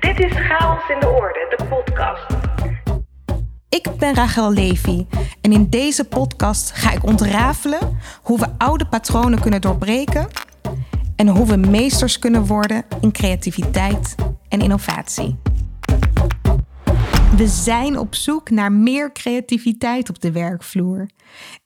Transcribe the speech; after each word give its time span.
Dit 0.00 0.20
is 0.20 0.32
Chaos 0.32 0.88
in 0.88 1.00
de 1.00 1.08
Orde, 1.08 1.54
de 1.56 1.64
podcast. 1.64 2.26
Ik 3.68 3.88
ben 3.98 4.14
Rachel 4.14 4.52
Levy 4.52 5.06
en 5.40 5.52
in 5.52 5.70
deze 5.70 6.04
podcast 6.04 6.70
ga 6.70 6.92
ik 6.92 7.04
ontrafelen 7.04 7.98
hoe 8.22 8.38
we 8.38 8.46
oude 8.58 8.86
patronen 8.86 9.40
kunnen 9.40 9.60
doorbreken 9.60 10.28
en 11.16 11.28
hoe 11.28 11.46
we 11.46 11.56
meesters 11.56 12.18
kunnen 12.18 12.46
worden 12.46 12.84
in 13.00 13.12
creativiteit 13.12 14.14
en 14.48 14.60
innovatie. 14.60 15.38
We 17.36 17.46
zijn 17.46 17.98
op 17.98 18.14
zoek 18.14 18.50
naar 18.50 18.72
meer 18.72 19.12
creativiteit 19.12 20.08
op 20.08 20.20
de 20.20 20.32
werkvloer. 20.32 21.08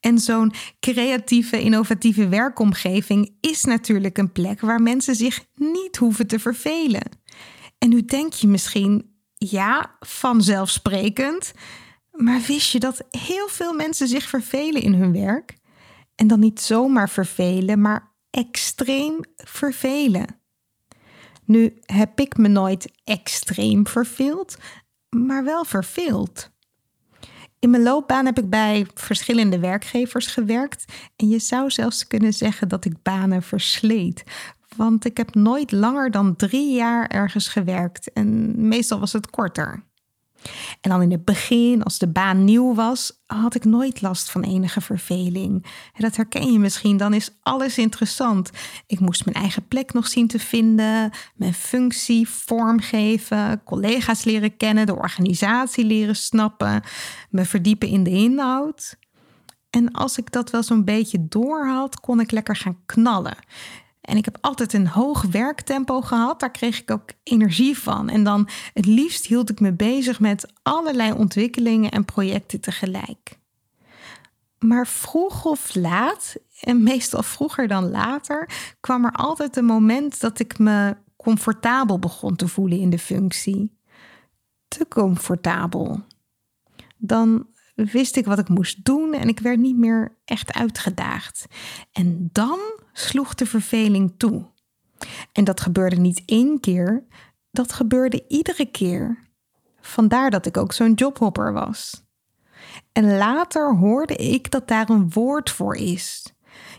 En 0.01 0.19
zo'n 0.19 0.53
creatieve, 0.81 1.61
innovatieve 1.61 2.29
werkomgeving 2.29 3.37
is 3.41 3.65
natuurlijk 3.65 4.19
een 4.19 4.33
plek 4.33 4.61
waar 4.61 4.83
mensen 4.83 5.15
zich 5.15 5.45
niet 5.55 5.97
hoeven 5.97 6.27
te 6.27 6.39
vervelen. 6.39 7.20
En 7.81 7.89
nu 7.89 8.05
denk 8.05 8.33
je 8.33 8.47
misschien, 8.47 9.15
ja, 9.35 9.97
vanzelfsprekend. 10.01 11.53
Maar 12.11 12.41
wist 12.47 12.73
je 12.73 12.79
dat 12.79 13.05
heel 13.11 13.49
veel 13.49 13.73
mensen 13.73 14.09
zich 14.09 14.29
vervelen 14.29 14.83
in 14.83 14.95
hun 14.95 15.13
werk? 15.13 15.59
En 16.15 16.27
dan 16.27 16.41
niet 16.41 16.61
zomaar 16.61 17.11
vervelen, 17.11 17.81
maar 17.81 18.13
extreem 18.31 19.21
vervelen. 19.37 20.27
Nu 21.45 21.79
heb 21.81 22.21
ik 22.21 22.37
me 22.37 22.49
nooit 22.49 22.93
extreem 23.05 23.87
verveeld, 23.87 24.57
maar 25.09 25.45
wel 25.45 25.65
verveeld. 25.65 26.51
In 27.59 27.71
mijn 27.71 27.83
loopbaan 27.83 28.27
heb 28.27 28.39
ik 28.39 28.51
bij 28.51 28.87
verschillende 28.95 29.59
werkgevers 29.59 30.27
gewerkt 30.27 30.85
en 31.17 31.29
je 31.29 31.39
zou 31.39 31.71
zelfs 31.71 32.07
kunnen 32.07 32.33
zeggen 32.33 32.69
dat 32.69 32.85
ik 32.85 33.03
banen 33.03 33.43
versleet. 33.43 34.25
Want 34.77 35.05
ik 35.05 35.17
heb 35.17 35.35
nooit 35.35 35.73
langer 35.73 36.11
dan 36.11 36.37
drie 36.37 36.75
jaar 36.75 37.07
ergens 37.07 37.49
gewerkt 37.49 38.13
en 38.13 38.69
meestal 38.69 38.99
was 38.99 39.13
het 39.13 39.31
korter. 39.31 39.89
En 40.81 40.91
dan 40.91 41.03
in 41.03 41.11
het 41.11 41.25
begin, 41.25 41.83
als 41.83 41.99
de 41.99 42.09
baan 42.09 42.45
nieuw 42.45 42.75
was, 42.75 43.23
had 43.27 43.55
ik 43.55 43.65
nooit 43.65 44.03
last 44.03 44.31
van 44.31 44.43
enige 44.43 44.81
verveling. 44.81 45.67
Dat 45.99 46.17
herken 46.17 46.53
je 46.53 46.59
misschien, 46.59 46.97
dan 46.97 47.15
is 47.15 47.39
alles 47.43 47.79
interessant. 47.79 48.51
Ik 48.87 49.01
moest 49.01 49.25
mijn 49.25 49.37
eigen 49.37 49.69
plek 49.69 49.93
nog 49.93 50.09
zien 50.09 50.27
te 50.27 50.39
vinden, 50.39 51.11
mijn 51.35 51.55
functie 51.55 52.29
vormgeven, 52.29 53.63
collega's 53.65 54.25
leren 54.25 54.57
kennen, 54.57 54.87
de 54.87 54.97
organisatie 54.97 55.85
leren 55.85 56.17
snappen, 56.17 56.83
me 57.31 57.45
verdiepen 57.45 57.89
in 57.89 58.03
de 58.03 58.11
inhoud. 58.11 58.99
En 59.71 59.93
als 59.93 60.19
ik 60.19 60.33
dat 60.33 60.51
wel 60.51 60.63
zo'n 60.63 60.85
beetje 60.85 61.29
doorhad, 61.29 62.01
kon 62.01 62.21
ik 62.21 62.31
lekker 62.31 62.57
gaan 62.57 62.83
knallen. 62.87 63.37
En 64.11 64.17
ik 64.17 64.25
heb 64.25 64.39
altijd 64.41 64.73
een 64.73 64.89
hoog 64.89 65.23
werktempo 65.23 66.01
gehad. 66.01 66.41
Daar 66.41 66.51
kreeg 66.51 66.81
ik 66.81 66.91
ook 66.91 67.11
energie 67.23 67.79
van. 67.79 68.09
En 68.09 68.25
dan 68.25 68.49
het 68.73 68.87
liefst 68.87 69.27
hield 69.27 69.51
ik 69.51 69.61
me 69.61 69.73
bezig 69.73 70.21
met 70.21 70.53
allerlei 70.63 71.13
ontwikkelingen 71.13 71.91
en 71.91 72.05
projecten 72.05 72.61
tegelijk. 72.61 73.39
Maar 74.59 74.87
vroeg 74.87 75.45
of 75.45 75.75
laat, 75.75 76.37
en 76.61 76.83
meestal 76.83 77.23
vroeger 77.23 77.69
dan 77.69 77.91
later, 77.91 78.51
kwam 78.81 79.05
er 79.05 79.13
altijd 79.13 79.57
een 79.57 79.65
moment 79.65 80.21
dat 80.21 80.39
ik 80.39 80.59
me 80.59 80.97
comfortabel 81.17 81.99
begon 81.99 82.37
te 82.37 82.49
voelen 82.49 82.79
in 82.79 82.91
de 82.91 82.99
functie. 82.99 83.79
Te 84.69 84.89
comfortabel. 84.89 86.01
Dan 86.97 87.47
wist 87.85 88.17
ik 88.17 88.25
wat 88.25 88.39
ik 88.39 88.49
moest 88.49 88.85
doen 88.85 89.13
en 89.15 89.29
ik 89.29 89.41
werd 89.41 89.59
niet 89.59 89.77
meer 89.77 90.17
echt 90.25 90.53
uitgedaagd. 90.53 91.47
En 91.93 92.29
dan 92.33 92.59
sloeg 92.93 93.35
de 93.35 93.47
verveling 93.47 94.15
toe. 94.17 94.45
En 95.33 95.45
dat 95.45 95.61
gebeurde 95.61 95.97
niet 95.97 96.23
één 96.27 96.61
keer, 96.61 97.07
dat 97.51 97.73
gebeurde 97.73 98.25
iedere 98.29 98.71
keer. 98.71 99.19
Vandaar 99.81 100.31
dat 100.31 100.47
ik 100.47 100.57
ook 100.57 100.73
zo'n 100.73 100.93
jobhopper 100.93 101.53
was. 101.53 102.05
En 102.93 103.17
later 103.17 103.77
hoorde 103.77 104.15
ik 104.15 104.51
dat 104.51 104.69
daar 104.69 104.91
een 104.91 105.11
woord 105.11 105.51
voor 105.51 105.77
is. 105.77 106.33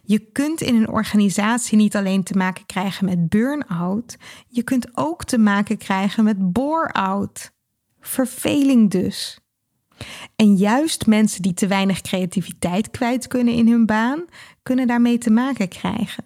Je 0.04 0.20
kunt 0.20 0.62
in 0.62 0.76
een 0.76 0.90
organisatie 0.90 1.78
niet 1.78 1.96
alleen 1.96 2.24
te 2.24 2.38
maken 2.38 2.66
krijgen 2.66 3.06
met 3.06 3.30
burn-out, 3.30 4.18
je 4.48 4.64
kunt 4.64 4.98
ook 4.98 5.24
te 5.24 5.38
maken 5.38 5.78
krijgen 5.78 6.24
met 6.24 6.52
bore-out. 6.52 7.52
Verveling 8.00 8.90
dus. 8.90 9.40
En 10.36 10.56
juist 10.56 11.08
mensen 11.08 11.42
die 11.42 11.54
te 11.54 11.68
weinig 11.68 12.02
creativiteit 12.02 12.90
kwijt 12.90 13.28
kunnen 13.28 13.54
in 13.54 13.68
hun 13.68 13.86
baan, 13.86 14.26
kunnen 14.64 14.88
daarmee 14.88 15.18
te 15.18 15.32
maken 15.32 15.68
krijgen. 15.68 16.24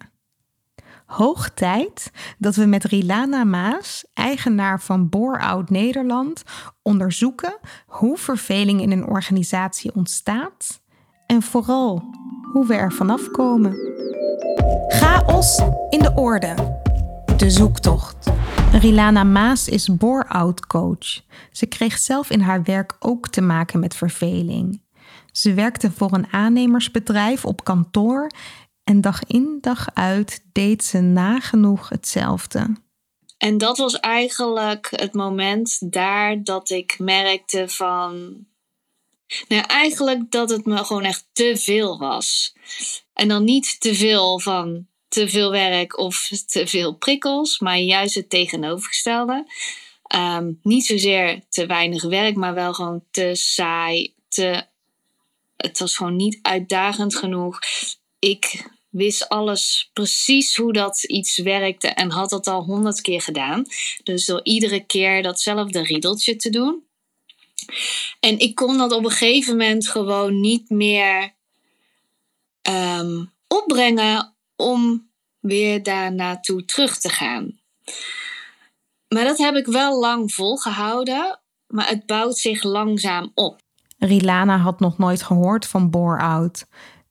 Hoog 1.06 1.50
tijd 1.50 2.10
dat 2.38 2.54
we 2.54 2.64
met 2.64 2.84
Rilana 2.84 3.44
Maas, 3.44 4.04
eigenaar 4.14 4.80
van 4.80 5.08
Bore-out 5.08 5.70
Nederland, 5.70 6.42
onderzoeken 6.82 7.58
hoe 7.86 8.16
verveling 8.16 8.80
in 8.80 8.90
een 8.90 9.06
organisatie 9.06 9.94
ontstaat 9.94 10.80
en 11.26 11.42
vooral 11.42 12.04
hoe 12.52 12.66
we 12.66 12.74
er 12.74 12.92
vanaf 12.92 13.30
komen. 13.30 13.76
Chaos 14.88 15.62
in 15.90 15.98
de 15.98 16.12
orde. 16.14 16.54
De 17.36 17.50
zoektocht. 17.50 18.30
Rilana 18.80 19.24
Maas 19.24 19.68
is 19.68 19.96
bore-out 19.96 20.66
coach. 20.66 21.22
Ze 21.52 21.66
kreeg 21.66 21.98
zelf 21.98 22.30
in 22.30 22.40
haar 22.40 22.62
werk 22.62 22.96
ook 22.98 23.28
te 23.28 23.40
maken 23.40 23.80
met 23.80 23.96
verveling. 23.96 24.82
Ze 25.32 25.54
werkte 25.54 25.90
voor 25.90 26.12
een 26.12 26.32
aannemersbedrijf 26.32 27.44
op 27.44 27.64
kantoor 27.64 28.30
en 28.84 29.00
dag 29.00 29.24
in 29.24 29.58
dag 29.60 29.86
uit 29.94 30.44
deed 30.52 30.84
ze 30.84 31.00
nagenoeg 31.00 31.88
hetzelfde. 31.88 32.76
En 33.38 33.58
dat 33.58 33.76
was 33.76 34.00
eigenlijk 34.00 34.88
het 34.90 35.14
moment 35.14 35.92
daar 35.92 36.42
dat 36.42 36.70
ik 36.70 36.98
merkte 36.98 37.68
van. 37.68 38.36
Nou, 39.48 39.64
eigenlijk 39.66 40.30
dat 40.30 40.50
het 40.50 40.66
me 40.66 40.84
gewoon 40.84 41.04
echt 41.04 41.28
te 41.32 41.56
veel 41.56 41.98
was. 41.98 42.54
En 43.12 43.28
dan 43.28 43.44
niet 43.44 43.80
te 43.80 43.94
veel 43.94 44.40
van 44.40 44.86
te 45.08 45.28
veel 45.28 45.50
werk 45.50 45.98
of 45.98 46.28
te 46.46 46.66
veel 46.66 46.94
prikkels, 46.94 47.58
maar 47.58 47.78
juist 47.78 48.14
het 48.14 48.30
tegenovergestelde. 48.30 49.44
Ehm, 50.02 50.52
niet 50.62 50.86
zozeer 50.86 51.42
te 51.48 51.66
weinig 51.66 52.02
werk, 52.02 52.36
maar 52.36 52.54
wel 52.54 52.74
gewoon 52.74 53.04
te 53.10 53.30
saai. 53.34 54.14
Te, 54.28 54.66
het 55.56 55.78
was 55.78 55.96
gewoon 55.96 56.16
niet 56.16 56.38
uitdagend 56.42 57.16
genoeg. 57.16 57.58
Ik 58.18 58.66
wist 58.88 59.28
alles 59.28 59.90
precies 59.92 60.56
hoe 60.56 60.72
dat 60.72 61.04
iets 61.04 61.38
werkte 61.38 61.88
en 61.88 62.10
had 62.10 62.30
dat 62.30 62.46
al 62.46 62.62
honderd 62.62 63.00
keer 63.00 63.20
gedaan. 63.20 63.64
Dus 64.02 64.24
door 64.24 64.40
iedere 64.42 64.86
keer 64.86 65.22
datzelfde 65.22 65.82
riedeltje 65.82 66.36
te 66.36 66.50
doen. 66.50 66.84
En 68.20 68.38
ik 68.38 68.54
kon 68.54 68.78
dat 68.78 68.92
op 68.92 69.04
een 69.04 69.10
gegeven 69.10 69.56
moment 69.56 69.88
gewoon 69.88 70.40
niet 70.40 70.70
meer 70.70 71.34
ehm, 72.62 73.24
opbrengen 73.48 74.35
om 74.56 75.10
weer 75.40 75.82
daar 75.82 76.14
naartoe 76.14 76.64
terug 76.64 76.98
te 76.98 77.08
gaan. 77.08 77.60
Maar 79.08 79.24
dat 79.24 79.38
heb 79.38 79.54
ik 79.54 79.66
wel 79.66 80.00
lang 80.00 80.32
volgehouden, 80.32 81.40
maar 81.66 81.88
het 81.88 82.06
bouwt 82.06 82.38
zich 82.38 82.62
langzaam 82.62 83.30
op. 83.34 83.60
Rilana 83.98 84.58
had 84.58 84.80
nog 84.80 84.98
nooit 84.98 85.22
gehoord 85.22 85.66
van 85.66 85.90
bore-out. 85.90 86.66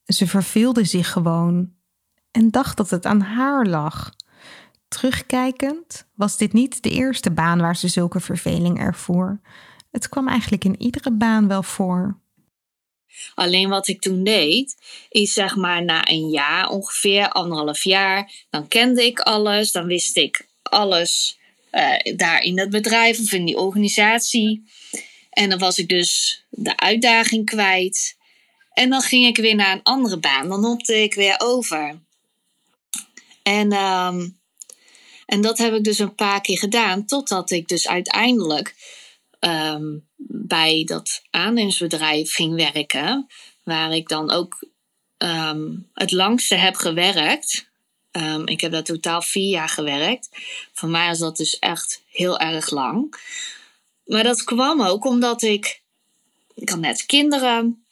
Ze 0.06 0.28
verveelde 0.28 0.84
zich 0.84 1.12
gewoon 1.12 1.74
en 2.32 2.52
dacht 2.52 2.78
dat 2.78 2.90
het 2.90 3.06
aan 3.06 3.22
haar 3.22 3.66
lag. 3.66 4.14
Terugkijkend 4.88 6.08
was 6.16 6.38
dit 6.38 6.54
niet 6.54 6.84
de 6.84 6.90
eerste 6.90 7.32
baan 7.32 7.60
waar 7.60 7.76
ze 7.76 7.88
zulke 7.88 8.20
verveling 8.20 8.80
ervoor. 8.80 9.40
Het 9.92 10.10
kwam 10.10 10.28
eigenlijk 10.28 10.64
in 10.64 10.82
iedere 10.82 11.12
baan 11.12 11.48
wel 11.48 11.64
voor. 11.64 12.20
Alleen 13.36 13.70
wat 13.70 13.88
ik 13.88 14.02
toen 14.02 14.24
deed, 14.24 14.76
is 15.10 15.34
zeg 15.34 15.56
maar 15.56 15.84
na 15.84 16.10
een 16.10 16.30
jaar, 16.30 16.70
ongeveer 16.70 17.30
anderhalf 17.30 17.84
jaar, 17.84 18.32
dan 18.50 18.68
kende 18.68 19.06
ik 19.06 19.20
alles, 19.20 19.72
dan 19.72 19.86
wist 19.86 20.18
ik 20.18 20.48
alles 20.64 21.38
uh, 21.72 22.16
daar 22.16 22.42
in 22.42 22.56
dat 22.56 22.70
bedrijf 22.70 23.20
of 23.20 23.32
in 23.32 23.46
die 23.46 23.58
organisatie. 23.58 24.64
En 25.30 25.50
dan 25.50 25.60
was 25.60 25.78
ik 25.78 25.90
dus 25.90 26.44
de 26.50 26.78
uitdaging 26.78 27.46
kwijt. 27.46 28.18
En 28.74 28.90
dan 28.90 29.02
ging 29.02 29.26
ik 29.26 29.38
weer 29.38 29.56
naar 29.56 29.72
een 29.72 29.84
andere 29.84 30.18
baan, 30.18 30.48
dan 30.48 30.66
hopte 30.66 31.04
ik 31.04 31.14
weer 31.14 31.36
over. 31.38 32.00
En, 33.44 33.74
um, 33.74 34.40
en 35.26 35.42
dat 35.42 35.58
heb 35.58 35.74
ik 35.74 35.84
dus 35.84 36.00
een 36.00 36.16
paar 36.16 36.42
keer 36.42 36.58
gedaan, 36.58 37.06
totdat 37.06 37.52
ik 37.52 37.68
dus 37.68 37.88
uiteindelijk 37.88 38.76
um, 39.46 40.08
bij 40.28 40.84
dat 40.86 41.22
aannemersbedrijf 41.30 42.34
ging 42.34 42.56
werken, 42.56 43.28
waar 43.64 43.92
ik 43.92 44.10
dan 44.10 44.32
ook 44.32 44.70
um, 45.18 45.90
het 45.94 46.12
langste 46.12 46.56
heb 46.56 46.76
gewerkt. 46.76 47.70
Um, 48.12 48.48
ik 48.48 48.62
heb 48.62 48.72
daar 48.72 48.84
totaal 48.84 49.22
vier 49.22 49.50
jaar 49.50 49.70
gewerkt. 49.70 50.30
Voor 50.74 50.90
mij 50.90 51.10
is 51.10 51.18
dat 51.18 51.38
dus 51.38 51.60
echt 51.60 52.04
heel 52.12 52.40
erg 52.40 52.70
lang. 52.70 53.16
Maar 54.06 54.24
dat 54.24 54.44
kwam 54.44 54.82
ook 54.82 55.06
omdat 55.06 55.42
ik. 55.42 55.82
Ik 56.54 56.70
had 56.70 56.80
net 56.80 57.06
kinderen. 57.06 57.86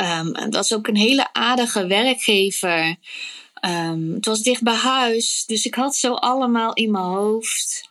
Um, 0.00 0.32
dat 0.32 0.54
was 0.54 0.72
ook 0.72 0.86
een 0.86 0.96
hele 0.96 1.32
aardige 1.32 1.86
werkgever. 1.86 2.96
Het 3.60 4.26
was 4.26 4.42
dicht 4.42 4.62
bij 4.62 4.74
huis. 4.74 5.44
Dus 5.46 5.64
ik 5.64 5.74
had 5.74 5.96
zo 5.96 6.14
allemaal 6.14 6.74
in 6.74 6.90
mijn 6.90 7.04
hoofd. 7.04 7.90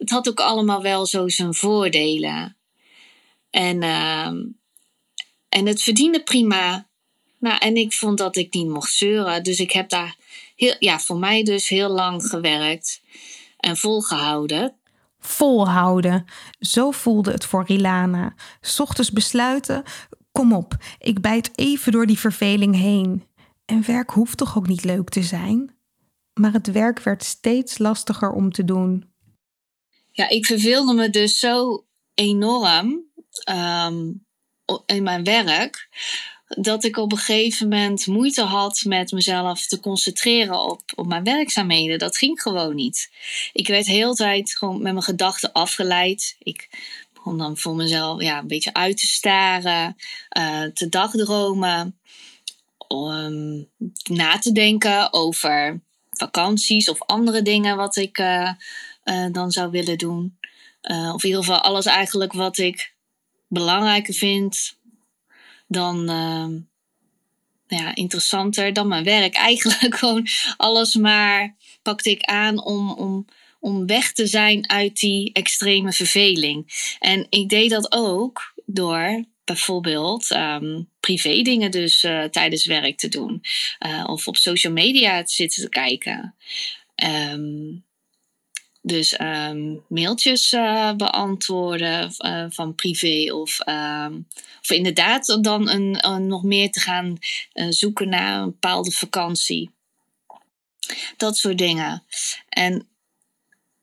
Het 0.00 0.10
had 0.10 0.28
ook 0.28 0.40
allemaal 0.40 0.82
wel 0.82 1.06
zo 1.06 1.28
zijn 1.28 1.54
voordelen. 1.54 2.56
En, 3.50 3.82
ehm, 3.82 4.36
en 5.48 5.66
het 5.66 5.82
verdiende 5.82 6.22
prima. 6.22 6.88
Nou, 7.38 7.58
en 7.58 7.76
ik 7.76 7.92
vond 7.92 8.18
dat 8.18 8.36
ik 8.36 8.54
niet 8.54 8.68
mocht 8.68 8.92
zeuren. 8.92 9.42
Dus 9.42 9.58
ik 9.58 9.70
heb 9.72 9.88
daar 9.88 10.16
heel, 10.56 10.76
ja, 10.78 10.98
voor 10.98 11.16
mij 11.16 11.42
dus 11.42 11.68
heel 11.68 11.88
lang 11.88 12.22
gewerkt 12.26 13.02
en 13.56 13.76
volgehouden. 13.76 14.76
Volhouden. 15.18 16.24
Zo 16.58 16.90
voelde 16.90 17.30
het 17.30 17.44
voor 17.44 17.64
Rilana. 17.66 18.34
Ochtends 18.78 19.10
besluiten: 19.10 19.82
kom 20.32 20.52
op, 20.52 20.76
ik 20.98 21.20
bijt 21.20 21.50
even 21.54 21.92
door 21.92 22.06
die 22.06 22.18
verveling 22.18 22.76
heen. 22.76 23.24
En 23.64 23.86
werk 23.86 24.10
hoeft 24.10 24.36
toch 24.36 24.56
ook 24.56 24.66
niet 24.66 24.84
leuk 24.84 25.08
te 25.08 25.22
zijn? 25.22 25.74
Maar 26.34 26.52
het 26.52 26.72
werk 26.72 27.00
werd 27.00 27.24
steeds 27.24 27.78
lastiger 27.78 28.32
om 28.32 28.52
te 28.52 28.64
doen. 28.64 29.09
Ja, 30.20 30.28
ik 30.28 30.46
verveelde 30.46 30.94
me 30.94 31.10
dus 31.10 31.38
zo 31.38 31.84
enorm 32.14 33.04
ehm, 33.44 34.12
in 34.86 35.02
mijn 35.02 35.24
werk 35.24 35.88
dat 36.46 36.84
ik 36.84 36.96
op 36.96 37.12
een 37.12 37.18
gegeven 37.18 37.68
moment 37.68 38.06
moeite 38.06 38.42
had 38.42 38.82
met 38.86 39.12
mezelf 39.12 39.66
te 39.66 39.80
concentreren 39.80 40.62
op, 40.62 40.82
op 40.94 41.06
mijn 41.06 41.24
werkzaamheden. 41.24 41.98
Dat 41.98 42.16
ging 42.16 42.42
gewoon 42.42 42.74
niet. 42.74 43.10
Ik 43.52 43.68
werd 43.68 43.86
heel 43.86 44.14
tijd 44.14 44.56
gewoon 44.56 44.82
met 44.82 44.92
mijn 44.92 45.04
gedachten 45.04 45.52
afgeleid. 45.52 46.36
Ik 46.38 46.68
begon 47.12 47.38
dan 47.38 47.56
voor 47.56 47.74
mezelf 47.74 48.22
ja, 48.22 48.38
een 48.38 48.46
beetje 48.46 48.74
uit 48.74 48.96
te 48.96 49.06
staren, 49.06 49.96
uh, 50.38 50.62
te 50.62 50.88
dagdromen, 50.88 51.98
om 52.88 53.66
na 54.10 54.38
te 54.38 54.52
denken 54.52 55.12
over 55.12 55.80
vakanties 56.10 56.88
of 56.88 57.02
andere 57.02 57.42
dingen 57.42 57.76
wat 57.76 57.96
ik 57.96 58.18
uh, 58.18 58.50
uh, 59.04 59.26
dan 59.32 59.50
zou 59.50 59.70
willen 59.70 59.98
doen. 59.98 60.38
of 61.14 61.22
in 61.22 61.28
ieder 61.28 61.44
geval 61.44 61.60
alles 61.60 61.86
eigenlijk 61.86 62.32
wat 62.32 62.58
ik 62.58 62.94
belangrijker 63.48 64.14
vind 64.14 64.78
dan 65.66 66.10
uh, 66.10 66.46
ja, 67.78 67.94
interessanter 67.94 68.72
dan 68.72 68.88
mijn 68.88 69.04
werk. 69.04 69.34
Eigenlijk 69.50 69.94
gewoon 69.94 70.26
alles 70.56 70.94
maar 70.94 71.56
pakte 71.82 72.10
ik 72.10 72.22
aan 72.22 72.64
om, 72.64 72.90
om, 72.90 73.24
om 73.60 73.86
weg 73.86 74.12
te 74.12 74.26
zijn 74.26 74.70
uit 74.70 74.96
die 74.96 75.32
extreme 75.32 75.92
verveling. 75.92 76.92
En 76.98 77.26
ik 77.28 77.48
deed 77.48 77.70
dat 77.70 77.92
ook 77.92 78.54
door 78.66 79.24
bijvoorbeeld 79.44 80.30
um, 80.30 80.88
privé 81.00 81.42
dingen 81.42 81.70
dus 81.70 82.02
uh, 82.04 82.24
tijdens 82.24 82.66
werk 82.66 82.98
te 82.98 83.08
doen. 83.08 83.42
Of 84.06 84.28
op 84.28 84.36
social 84.36 84.72
media 84.72 85.22
te 85.22 85.32
zitten 85.32 85.62
te 85.62 85.68
kijken. 85.68 86.34
Um, 87.32 87.84
dus 88.82 89.20
um, 89.20 89.84
mailtjes 89.88 90.52
uh, 90.52 90.92
beantwoorden 90.92 92.14
uh, 92.18 92.46
van 92.48 92.74
privé 92.74 93.32
of, 93.32 93.58
uh, 93.68 94.08
of 94.60 94.70
inderdaad 94.70 95.38
dan 95.40 95.68
een, 95.68 96.26
nog 96.26 96.42
meer 96.42 96.70
te 96.70 96.80
gaan 96.80 97.18
uh, 97.54 97.66
zoeken 97.68 98.08
naar 98.08 98.40
een 98.40 98.50
bepaalde 98.50 98.90
vakantie. 98.90 99.70
Dat 101.16 101.36
soort 101.36 101.58
dingen. 101.58 102.04
En 102.48 102.88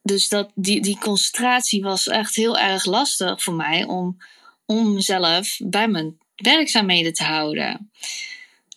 dus 0.01 0.29
dat, 0.29 0.51
die, 0.55 0.81
die 0.81 0.97
concentratie 0.97 1.81
was 1.81 2.07
echt 2.07 2.35
heel 2.35 2.57
erg 2.57 2.85
lastig 2.85 3.43
voor 3.43 3.53
mij 3.53 3.83
om, 3.83 4.17
om 4.65 4.93
mezelf 4.93 5.57
bij 5.63 5.87
mijn 5.87 6.17
werkzaamheden 6.35 7.13
te 7.13 7.23
houden. 7.23 7.91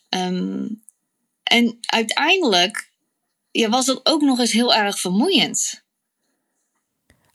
Um, 0.08 0.82
en 1.42 1.78
uiteindelijk 1.80 2.90
ja, 3.50 3.68
was 3.68 3.86
dat 3.86 4.00
ook 4.02 4.20
nog 4.20 4.38
eens 4.38 4.52
heel 4.52 4.74
erg 4.74 5.00
vermoeiend. 5.00 5.84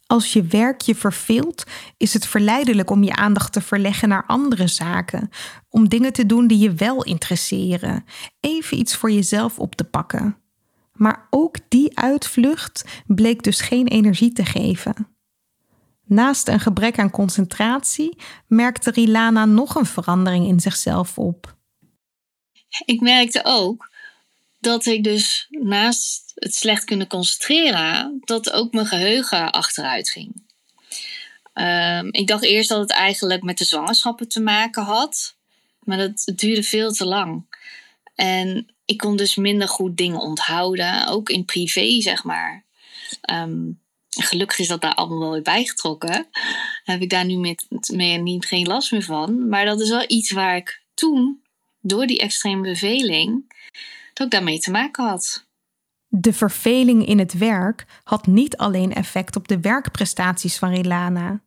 Als 0.08 0.34
je 0.34 0.44
werk 0.44 0.82
je 0.82 0.96
verveelt, 0.96 1.64
is 1.98 2.14
het 2.14 2.26
verleidelijk 2.26 2.90
om 2.90 3.04
je 3.04 3.16
aandacht 3.16 3.54
te 3.54 3.62
verleggen 3.62 4.10
naar 4.10 4.26
andere 4.26 4.68
zaken, 4.68 5.30
om 5.70 5.90
dingen 5.90 6.14
te 6.14 6.26
doen 6.26 6.48
die 6.48 6.58
je 6.58 6.74
wel 6.74 7.04
interesseren, 7.04 8.06
even 8.40 8.78
iets 8.78 8.96
voor 8.96 9.12
jezelf 9.12 9.60
op 9.60 9.76
te 9.76 9.84
pakken. 9.84 10.38
Maar 10.94 11.28
ook 11.30 11.58
die 11.68 11.98
uitvlucht 11.98 12.86
bleek 13.08 13.44
dus 13.44 13.62
geen 13.62 13.88
energie 13.88 14.34
te 14.34 14.46
geven. 14.46 15.08
Naast 16.06 16.48
een 16.48 16.60
gebrek 16.60 17.00
aan 17.00 17.12
concentratie 17.12 18.18
merkte 18.48 18.92
Rilana 18.92 19.46
nog 19.46 19.76
een 19.76 19.86
verandering 19.86 20.48
in 20.48 20.60
zichzelf 20.60 21.18
op. 21.18 21.56
Ik 22.86 23.02
merkte 23.02 23.42
ook 23.44 23.92
dat 24.60 24.86
ik 24.86 25.04
dus 25.04 25.48
naast 25.50 26.25
het 26.36 26.56
slecht 26.56 26.84
kunnen 26.84 27.08
concentreren, 27.08 28.22
dat 28.24 28.52
ook 28.52 28.74
mijn 28.74 28.86
geheugen 28.86 29.52
achteruit 29.52 30.10
ging. 30.10 30.44
Um, 31.54 32.08
ik 32.12 32.28
dacht 32.28 32.44
eerst 32.44 32.70
dat 32.70 32.80
het 32.80 32.92
eigenlijk 32.92 33.44
met 33.44 33.58
de 33.58 33.66
zwangerschappen 33.66 34.28
te 34.28 34.42
maken 34.42 34.84
had, 34.84 35.36
maar 35.80 35.98
dat 35.98 36.32
duurde 36.36 36.64
veel 36.64 36.92
te 36.92 37.06
lang. 37.06 37.46
En 38.16 38.68
ik 38.86 38.98
kon 38.98 39.16
dus 39.16 39.36
minder 39.36 39.68
goed 39.68 39.98
dingen 39.98 40.20
onthouden, 40.20 41.08
ook 41.08 41.30
in 41.30 41.46
privé, 41.46 42.02
zeg 42.02 42.24
maar. 42.24 42.64
Um, 43.32 43.80
gelukkig 44.10 44.60
is 44.60 44.68
dat 44.68 44.82
daar 44.82 44.94
allemaal 44.94 45.20
wel 45.20 45.32
weer 45.32 45.42
bijgetrokken. 45.42 46.28
Heb 46.84 47.02
ik 47.02 47.10
daar 47.10 47.26
nu 47.26 47.38
met, 47.38 47.66
mee 47.94 48.18
niet, 48.18 48.46
geen 48.46 48.68
last 48.68 48.92
meer 48.92 49.04
van. 49.04 49.50
Maar 49.50 49.66
dat 49.66 49.82
is 49.82 49.90
wel 49.90 50.06
iets 50.08 50.32
waar 50.32 50.56
ik 50.56 50.82
toen, 50.94 51.42
door 51.82 52.08
die 52.08 52.20
extreme 52.20 52.62
beveling, 52.62 53.54
dat 54.14 54.32
daarmee 54.32 54.60
te 54.60 54.72
maken 54.72 55.06
had. 55.06 55.45
De 56.18 56.34
verveling 56.34 57.06
in 57.06 57.20
het 57.20 57.38
werk 57.38 57.86
had 58.04 58.28
niet 58.28 58.58
alleen 58.58 58.94
effect 58.94 59.36
op 59.36 59.48
de 59.48 59.60
werkprestaties 59.60 60.58
van 60.58 60.70
Rilana. 60.70 61.42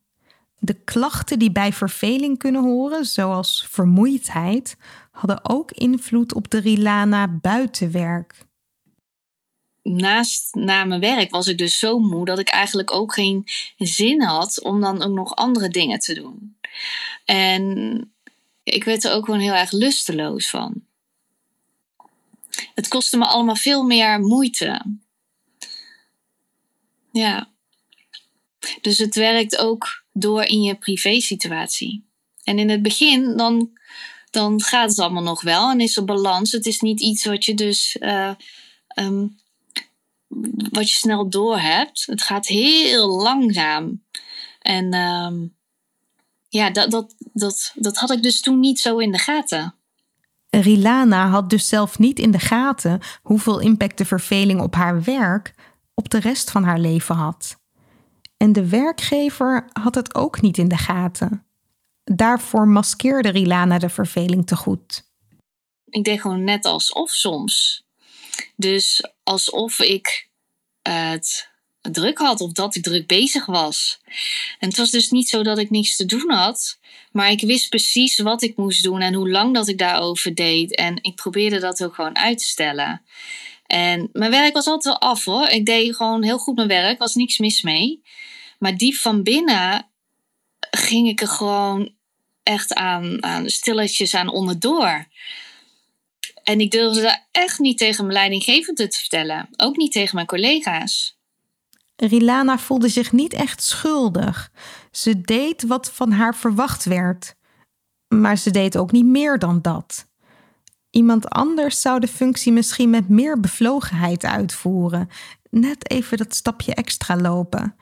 De 0.58 0.74
klachten 0.84 1.38
die 1.38 1.52
bij 1.52 1.72
verveling 1.72 2.38
kunnen 2.38 2.62
horen, 2.62 3.04
zoals 3.04 3.66
vermoeidheid, 3.68 4.76
hadden 5.10 5.48
ook 5.48 5.70
invloed 5.70 6.34
op 6.34 6.50
de 6.50 6.58
Rilana 6.58 7.28
buiten 7.28 7.92
werk. 7.92 8.34
Naast 9.82 10.54
na 10.54 10.84
mijn 10.84 11.00
werk 11.00 11.30
was 11.30 11.46
ik 11.46 11.58
dus 11.58 11.78
zo 11.78 11.98
moe 11.98 12.24
dat 12.24 12.38
ik 12.38 12.48
eigenlijk 12.48 12.92
ook 12.94 13.14
geen 13.14 13.44
zin 13.76 14.22
had 14.22 14.62
om 14.62 14.80
dan 14.80 15.02
ook 15.02 15.14
nog 15.14 15.34
andere 15.34 15.68
dingen 15.68 15.98
te 15.98 16.14
doen. 16.14 16.56
En 17.24 18.12
ik 18.62 18.84
werd 18.84 19.04
er 19.04 19.12
ook 19.12 19.24
gewoon 19.24 19.40
heel 19.40 19.54
erg 19.54 19.70
lusteloos 19.72 20.50
van 20.50 20.86
het 22.74 22.88
kostte 22.88 23.16
me 23.16 23.26
allemaal 23.26 23.56
veel 23.56 23.82
meer 23.82 24.20
moeite. 24.20 24.98
Ja. 27.12 27.48
Dus 28.80 28.98
het 28.98 29.14
werkt 29.14 29.58
ook 29.58 30.04
door 30.12 30.42
in 30.42 30.62
je 30.62 30.74
privésituatie. 30.74 32.06
En 32.44 32.58
in 32.58 32.70
het 32.70 32.82
begin, 32.82 33.36
dan, 33.36 33.70
dan 34.30 34.62
gaat 34.62 34.90
het 34.90 34.98
allemaal 34.98 35.22
nog 35.22 35.42
wel 35.42 35.70
en 35.70 35.80
is 35.80 35.96
er 35.96 36.04
balans. 36.04 36.52
Het 36.52 36.66
is 36.66 36.80
niet 36.80 37.00
iets 37.00 37.24
wat 37.24 37.44
je 37.44 37.54
dus 37.54 37.96
uh, 38.00 38.34
um, 38.98 39.38
wat 40.70 40.90
je 40.90 40.96
snel 40.96 41.28
door 41.28 41.58
hebt. 41.58 42.06
Het 42.06 42.22
gaat 42.22 42.46
heel 42.46 43.08
langzaam. 43.08 44.04
En 44.60 44.94
um, 44.94 45.56
ja, 46.48 46.70
dat, 46.70 46.90
dat, 46.90 47.14
dat, 47.18 47.72
dat 47.74 47.96
had 47.96 48.10
ik 48.10 48.22
dus 48.22 48.40
toen 48.40 48.60
niet 48.60 48.80
zo 48.80 48.98
in 48.98 49.12
de 49.12 49.18
gaten. 49.18 49.74
Rilana 50.50 51.28
had 51.28 51.50
dus 51.50 51.68
zelf 51.68 51.98
niet 51.98 52.18
in 52.18 52.30
de 52.30 52.38
gaten 52.38 53.00
hoeveel 53.22 53.60
impact 53.60 53.98
de 53.98 54.04
verveling 54.04 54.60
op 54.60 54.74
haar 54.74 55.02
werk 55.02 55.54
op 55.94 56.10
de 56.10 56.18
rest 56.18 56.50
van 56.50 56.64
haar 56.64 56.78
leven 56.78 57.14
had. 57.14 57.60
En 58.36 58.52
de 58.52 58.68
werkgever 58.68 59.68
had 59.72 59.94
het 59.94 60.14
ook 60.14 60.40
niet 60.40 60.58
in 60.58 60.68
de 60.68 60.76
gaten. 60.76 61.46
Daarvoor 62.04 62.68
maskeerde 62.68 63.28
Rilana 63.28 63.78
de 63.78 63.88
verveling 63.88 64.46
te 64.46 64.56
goed. 64.56 65.06
Ik 65.84 66.04
deed 66.04 66.20
gewoon 66.20 66.44
net 66.44 66.64
alsof 66.64 67.10
soms. 67.10 67.84
Dus 68.56 69.12
alsof 69.22 69.78
ik 69.80 70.28
het 70.82 71.50
druk 71.90 72.18
had 72.18 72.40
of 72.40 72.52
dat 72.52 72.74
ik 72.74 72.82
druk 72.82 73.06
bezig 73.06 73.46
was. 73.46 74.00
En 74.58 74.68
het 74.68 74.76
was 74.76 74.90
dus 74.90 75.10
niet 75.10 75.28
zo 75.28 75.42
dat 75.42 75.58
ik 75.58 75.70
niets 75.70 75.96
te 75.96 76.04
doen 76.04 76.30
had, 76.30 76.78
maar 77.12 77.30
ik 77.30 77.40
wist 77.40 77.68
precies 77.68 78.18
wat 78.18 78.42
ik 78.42 78.56
moest 78.56 78.82
doen 78.82 79.00
en 79.00 79.14
hoe 79.14 79.30
lang 79.30 79.54
dat 79.54 79.68
ik 79.68 79.78
daarover 79.78 80.34
deed. 80.34 80.74
En 80.74 80.98
ik 81.02 81.14
probeerde 81.14 81.58
dat 81.58 81.84
ook 81.84 81.94
gewoon 81.94 82.16
uit 82.16 82.38
te 82.38 82.44
stellen. 82.44 83.02
En 83.66 84.08
mijn 84.12 84.30
werk 84.30 84.54
was 84.54 84.66
altijd 84.66 84.84
wel 84.84 85.10
af 85.10 85.24
hoor. 85.24 85.48
Ik 85.48 85.66
deed 85.66 85.96
gewoon 85.96 86.22
heel 86.22 86.38
goed 86.38 86.56
mijn 86.56 86.68
werk, 86.68 86.98
was 86.98 87.14
niks 87.14 87.38
mis 87.38 87.62
mee. 87.62 88.02
Maar 88.58 88.76
diep 88.76 88.94
van 88.94 89.22
binnen 89.22 89.86
ging 90.70 91.08
ik 91.08 91.20
er 91.20 91.28
gewoon 91.28 91.94
echt 92.42 92.74
aan, 92.74 93.22
aan 93.22 93.48
stilletjes 93.48 94.14
aan 94.14 94.28
onderdoor. 94.28 95.06
En 96.42 96.60
ik 96.60 96.70
durfde 96.70 97.00
dat 97.00 97.20
echt 97.30 97.58
niet 97.58 97.78
tegen 97.78 98.06
mijn 98.06 98.18
leidinggevende 98.18 98.88
te 98.88 98.98
vertellen. 98.98 99.48
Ook 99.56 99.76
niet 99.76 99.92
tegen 99.92 100.14
mijn 100.14 100.26
collega's. 100.26 101.17
Rilana 102.06 102.58
voelde 102.58 102.88
zich 102.88 103.12
niet 103.12 103.32
echt 103.32 103.62
schuldig. 103.62 104.50
Ze 104.90 105.20
deed 105.20 105.62
wat 105.62 105.90
van 105.90 106.12
haar 106.12 106.34
verwacht 106.34 106.84
werd. 106.84 107.34
Maar 108.14 108.36
ze 108.36 108.50
deed 108.50 108.76
ook 108.76 108.92
niet 108.92 109.06
meer 109.06 109.38
dan 109.38 109.62
dat. 109.62 110.06
Iemand 110.90 111.28
anders 111.28 111.80
zou 111.80 112.00
de 112.00 112.08
functie 112.08 112.52
misschien 112.52 112.90
met 112.90 113.08
meer 113.08 113.40
bevlogenheid 113.40 114.24
uitvoeren, 114.24 115.08
net 115.50 115.90
even 115.90 116.18
dat 116.18 116.34
stapje 116.34 116.74
extra 116.74 117.16
lopen. 117.16 117.76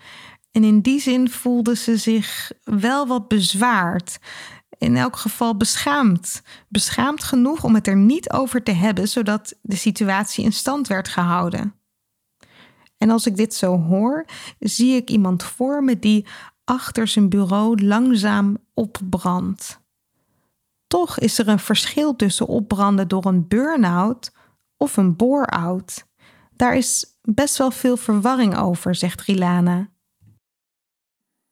En 0.51 0.65
in 0.65 0.81
die 0.81 1.01
zin 1.01 1.31
voelde 1.31 1.77
ze 1.77 1.97
zich 1.97 2.53
wel 2.63 3.07
wat 3.07 3.29
bezwaard. 3.29 4.19
In 4.79 4.97
elk 4.97 5.17
geval 5.17 5.57
beschaamd. 5.57 6.43
Beschaamd 6.69 7.25
genoeg 7.25 7.65
om 7.65 7.75
het 7.75 7.87
er 7.87 7.97
niet 7.97 8.31
over 8.33 8.63
te 8.63 8.73
hebben, 8.73 9.09
zodat 9.09 9.55
de 9.63 9.77
situatie 9.77 10.45
in 10.45 10.53
stand 10.53 10.87
werd 10.87 11.09
gehouden. 11.09 11.75
En 12.99 13.11
als 13.11 13.27
ik 13.27 13.37
dit 13.37 13.55
zo 13.55 13.81
hoor, 13.81 14.25
zie 14.59 14.97
ik 14.97 15.11
iemand 15.11 15.43
voor 15.43 15.85
me 15.85 15.99
die 15.99 16.27
achter 16.65 17.09
zijn 17.09 17.29
bureau 17.29 17.85
langzaam 17.85 18.59
opbrandt. 18.75 19.81
Toch 20.87 21.19
is 21.19 21.39
er 21.39 21.49
een 21.49 21.59
verschil 21.59 22.17
tussen 22.17 22.47
opbranden 22.47 23.09
door 23.09 23.25
een 23.25 23.49
burn-out 23.49 24.33
of 24.77 24.97
een 24.97 25.17
bore-out. 25.17 26.05
Daar 26.57 26.77
is 26.77 27.05
best 27.23 27.57
wel 27.57 27.71
veel 27.71 27.97
verwarring 27.97 28.57
over, 28.57 28.95
zegt 28.95 29.21
Rilana. 29.21 29.91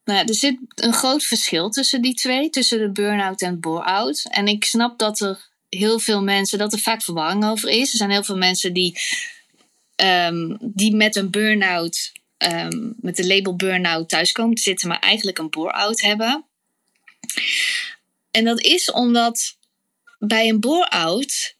Nou, 0.04 0.26
er 0.26 0.34
zit 0.34 0.58
een 0.74 0.92
groot 0.92 1.22
verschil 1.22 1.70
tussen 1.70 2.02
die 2.02 2.14
twee, 2.14 2.50
tussen 2.50 2.78
de 2.78 2.92
burn-out 2.92 3.42
en 3.42 3.60
bore-out. 3.60 4.26
En 4.30 4.46
ik 4.46 4.64
snap 4.64 4.98
dat 4.98 5.20
er 5.20 5.48
heel 5.68 5.98
veel 5.98 6.22
mensen, 6.22 6.58
dat 6.58 6.72
er 6.72 6.78
vaak 6.78 7.02
verwarring 7.02 7.44
over 7.44 7.68
is. 7.68 7.90
Er 7.90 7.96
zijn 7.96 8.10
heel 8.10 8.22
veel 8.22 8.36
mensen 8.36 8.72
die, 8.72 8.98
um, 9.96 10.58
die 10.60 10.94
met 10.94 11.16
een 11.16 11.30
burn-out, 11.30 12.12
um, 12.38 12.94
met 13.00 13.16
de 13.16 13.26
label 13.26 13.56
burn-out 13.56 14.08
thuiskomen 14.08 14.54
te 14.54 14.62
zitten, 14.62 14.88
maar 14.88 14.98
eigenlijk 14.98 15.38
een 15.38 15.50
bore-out 15.50 16.00
hebben. 16.00 16.44
En 18.30 18.44
dat 18.44 18.60
is 18.60 18.90
omdat 18.90 19.56
bij 20.18 20.48
een 20.48 20.60
bore-out 20.60 21.56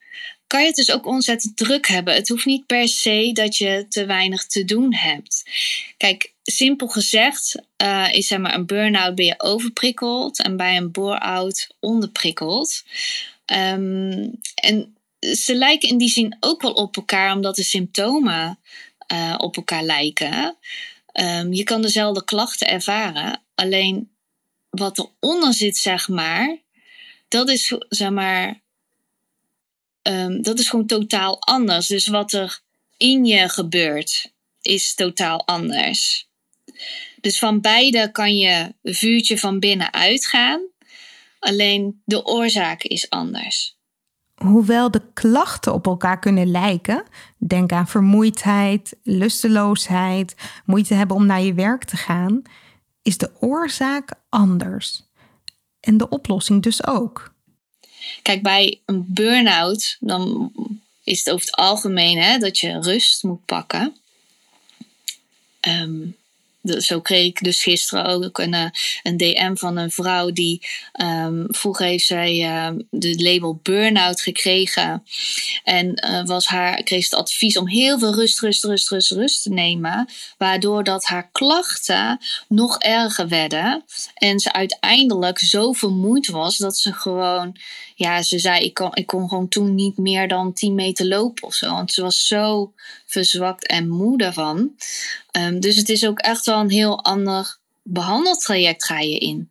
kan 0.47 0.61
je 0.61 0.67
het 0.67 0.77
dus 0.77 0.91
ook 0.91 1.07
ontzettend 1.07 1.57
druk 1.57 1.87
hebben. 1.87 2.15
Het 2.15 2.29
hoeft 2.29 2.45
niet 2.45 2.67
per 2.67 2.89
se 2.89 3.31
dat 3.33 3.57
je 3.57 3.87
te 3.89 4.07
weinig 4.07 4.47
te 4.47 4.65
doen 4.65 4.95
hebt. 4.95 5.43
Kijk, 5.97 6.33
simpel 6.43 6.87
gezegd 6.87 7.55
uh, 7.83 8.09
is 8.13 8.27
zeg 8.27 8.39
maar 8.39 8.55
een 8.55 8.67
burn-out 8.67 9.15
ben 9.15 9.25
je 9.25 9.41
overprikkeld 9.41 10.43
en 10.43 10.57
bij 10.57 10.77
een 10.77 10.91
bore-out 10.91 11.75
onderprikkeld. 11.81 12.83
Um, 13.47 14.41
en 14.55 14.97
ze 15.33 15.55
lijken 15.55 15.89
in 15.89 15.99
die 15.99 16.09
zin 16.09 16.37
ook 16.41 16.63
wel 16.63 16.73
op 16.73 16.97
elkaar, 16.97 17.35
omdat 17.35 17.57
de 17.57 17.63
symptomen 17.63 18.59
uh, 19.13 19.35
op 19.39 19.57
elkaar 19.57 19.83
lijken. 19.83 20.57
Um, 21.13 21.53
je 21.53 21.63
kan 21.63 21.83
dezelfde 21.83 22.25
klachten 22.25 22.69
ervaren, 22.69 23.43
alleen 23.55 24.11
wat 24.71 25.11
eronder 25.21 25.55
zit, 25.55 25.77
zeg 25.77 26.09
maar, 26.09 26.59
dat 27.29 27.49
is 27.49 27.77
zeg 27.89 28.11
maar 28.11 28.61
um, 30.03 30.43
dat 30.43 30.59
is 30.59 30.69
gewoon 30.69 30.87
totaal 30.87 31.41
anders. 31.43 31.87
Dus 31.87 32.07
wat 32.07 32.33
er 32.33 32.61
in 32.97 33.25
je 33.25 33.49
gebeurt, 33.49 34.33
is 34.63 34.95
totaal 34.95 35.47
anders. 35.47 36.29
Dus 37.21 37.39
van 37.39 37.61
beide 37.61 38.11
kan 38.13 38.37
je 38.37 38.75
vuurtje 38.83 39.39
van 39.39 39.59
binnen 39.59 39.93
uitgaan. 39.93 40.63
Alleen 41.39 42.03
de 42.05 42.25
oorzaak 42.27 42.83
is 42.83 43.11
anders. 43.11 43.77
Hoewel 44.35 44.91
de 44.91 45.03
klachten 45.15 45.73
op 45.73 45.87
elkaar 45.87 46.19
kunnen 46.19 46.51
lijken, 46.51 47.05
denk 47.39 47.73
aan 47.73 47.89
vermoeidheid, 47.89 48.97
lusteloosheid, 49.03 50.35
moeite 50.65 50.95
hebben 50.95 51.17
om 51.17 51.27
naar 51.27 51.41
je 51.41 51.55
werk 51.55 51.85
te 51.85 51.97
gaan, 51.97 52.43
is 53.03 53.19
de 53.19 53.31
oorzaak 53.41 54.13
anders. 54.29 55.03
En 55.81 55.97
de 55.97 56.09
oplossing 56.09 56.63
dus 56.63 56.87
ook. 56.87 57.33
Kijk, 58.23 58.43
bij 58.43 58.81
een 58.87 59.05
burn-out, 59.09 59.97
dan 60.01 60.53
is 61.05 61.19
het 61.19 61.35
over 61.35 61.47
het 61.47 61.57
algemeen 61.57 62.19
hè, 62.19 62.39
dat 62.39 62.59
je 62.59 62.81
rust 62.81 63.23
moet 63.23 63.45
pakken. 63.45 63.97
Um, 65.69 66.17
zo 66.65 67.01
kreeg 67.01 67.27
ik 67.27 67.45
dus 67.45 67.63
gisteren 67.63 68.05
ook 68.07 68.39
een, 68.39 68.55
eh, 68.55 68.67
een 69.03 69.17
DM 69.17 69.55
van 69.55 69.77
een 69.77 69.91
vrouw 69.91 70.31
die 70.31 70.67
um, 71.03 71.47
vroeger 71.49 71.87
heeft 71.87 72.07
zij 72.07 72.39
uh, 72.39 72.79
de 72.91 73.23
label 73.23 73.61
burn-out 73.63 74.21
gekregen. 74.21 75.03
En 75.65 76.05
uh, 76.07 76.25
was 76.25 76.47
haar, 76.47 76.83
kreeg 76.83 77.05
het 77.05 77.15
advies 77.15 77.59
om 77.59 77.69
heel 77.69 77.99
veel 77.99 78.15
rust, 78.15 78.41
rust, 78.41 78.65
rust, 78.65 78.91
rust, 78.91 79.11
rust 79.11 79.43
te 79.43 79.51
nemen. 79.51 80.09
Waardoor 80.39 80.85
dat 80.85 81.05
haar 81.05 81.29
klachten 81.33 82.19
nog 82.49 82.79
erger 82.79 83.29
werden. 83.29 83.85
En 84.15 84.41
ze 84.41 84.53
uiteindelijk 84.53 85.39
zo 85.39 85.73
vermoeid 85.73 86.27
was 86.27 86.57
dat 86.57 86.77
ze 86.77 86.93
gewoon, 86.93 87.57
ja, 87.95 88.23
ze 88.23 88.39
zei: 88.39 88.65
ik 88.65 88.75
kon, 88.75 88.91
ik 88.95 89.07
kon 89.07 89.29
gewoon 89.29 89.49
toen 89.49 89.75
niet 89.75 89.99
meer 89.99 90.29
dan 90.29 90.53
10 90.53 90.75
meter 90.75 91.07
lopen 91.07 91.47
of 91.47 91.55
zo. 91.55 91.71
Want 91.71 91.93
ze 91.93 92.03
was 92.03 92.27
zo 92.27 92.73
verzwakt 93.07 93.67
en 93.67 93.89
moe 93.89 94.19
daarvan. 94.19 94.75
Um, 95.39 95.61
dus 95.61 95.77
het 95.77 95.89
is 95.89 96.07
ook 96.07 96.19
echt 96.19 96.47
wel 96.47 96.61
een 96.61 96.71
heel 96.71 97.05
ander 97.05 97.59
behandeltraject 97.83 98.85
ga 98.85 98.99
je 98.99 99.19
in. 99.19 99.51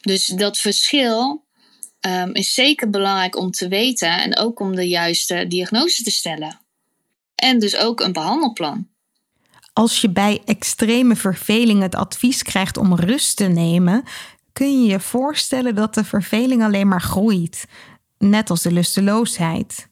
Dus 0.00 0.26
dat 0.26 0.58
verschil 0.58 1.44
um, 2.00 2.34
is 2.34 2.54
zeker 2.54 2.90
belangrijk 2.90 3.36
om 3.36 3.50
te 3.50 3.68
weten 3.68 4.22
en 4.22 4.38
ook 4.38 4.60
om 4.60 4.74
de 4.74 4.88
juiste 4.88 5.46
diagnose 5.48 6.02
te 6.02 6.10
stellen. 6.10 6.60
En 7.34 7.58
dus 7.58 7.76
ook 7.76 8.00
een 8.00 8.12
behandelplan. 8.12 8.88
Als 9.72 10.00
je 10.00 10.10
bij 10.10 10.42
extreme 10.44 11.16
verveling 11.16 11.82
het 11.82 11.94
advies 11.94 12.42
krijgt 12.42 12.76
om 12.76 12.94
rust 12.94 13.36
te 13.36 13.44
nemen, 13.44 14.04
kun 14.52 14.82
je 14.82 14.90
je 14.90 15.00
voorstellen 15.00 15.74
dat 15.74 15.94
de 15.94 16.04
verveling 16.04 16.62
alleen 16.62 16.88
maar 16.88 17.00
groeit, 17.00 17.64
net 18.18 18.50
als 18.50 18.62
de 18.62 18.72
lusteloosheid. 18.72 19.88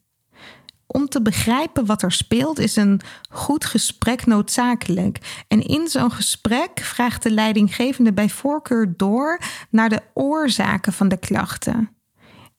Om 0.86 1.08
te 1.08 1.22
begrijpen 1.22 1.86
wat 1.86 2.02
er 2.02 2.12
speelt 2.12 2.58
is 2.58 2.76
een 2.76 3.00
goed 3.30 3.64
gesprek 3.64 4.26
noodzakelijk. 4.26 5.44
En 5.48 5.62
in 5.62 5.88
zo'n 5.88 6.12
gesprek 6.12 6.80
vraagt 6.80 7.22
de 7.22 7.30
leidinggevende 7.30 8.12
bij 8.12 8.28
voorkeur 8.28 8.94
door 8.96 9.40
naar 9.70 9.88
de 9.88 10.02
oorzaken 10.14 10.92
van 10.92 11.08
de 11.08 11.16
klachten. 11.16 11.96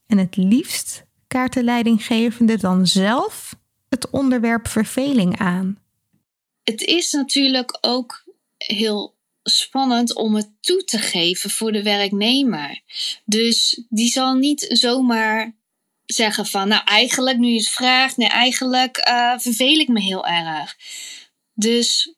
En 0.08 0.18
het 0.18 0.36
liefst 0.36 1.06
kaart 1.27 1.53
de 1.53 1.63
leidinggevende 1.63 2.58
dan 2.58 2.88
zelf 2.88 3.56
het 3.89 4.10
onderwerp 4.10 4.68
verveling 4.68 5.39
aan. 5.39 5.77
Het 6.63 6.82
is 6.82 7.12
natuurlijk 7.12 7.77
ook 7.82 8.24
heel 8.58 9.18
spannend 9.50 10.15
om 10.15 10.36
het 10.36 10.50
toe 10.62 10.84
te 10.84 10.98
geven 10.98 11.50
voor 11.50 11.72
de 11.72 11.84
werknemer. 11.84 12.82
Dus 13.25 13.84
die 13.89 14.10
zal 14.10 14.34
niet 14.34 14.65
zomaar 14.70 15.58
zeggen 16.06 16.46
van, 16.46 16.68
nou 16.68 16.82
eigenlijk 16.86 17.38
nu 17.38 17.48
je 17.48 17.58
het 17.58 17.70
vraagt, 17.70 18.18
nee 18.18 18.27
eigenlijk 18.27 19.08
uh, 19.08 19.39
verveel 19.39 19.79
ik 19.79 19.88
me 19.88 20.01
heel 20.01 20.25
erg. 20.25 20.77
Dus 21.53 22.13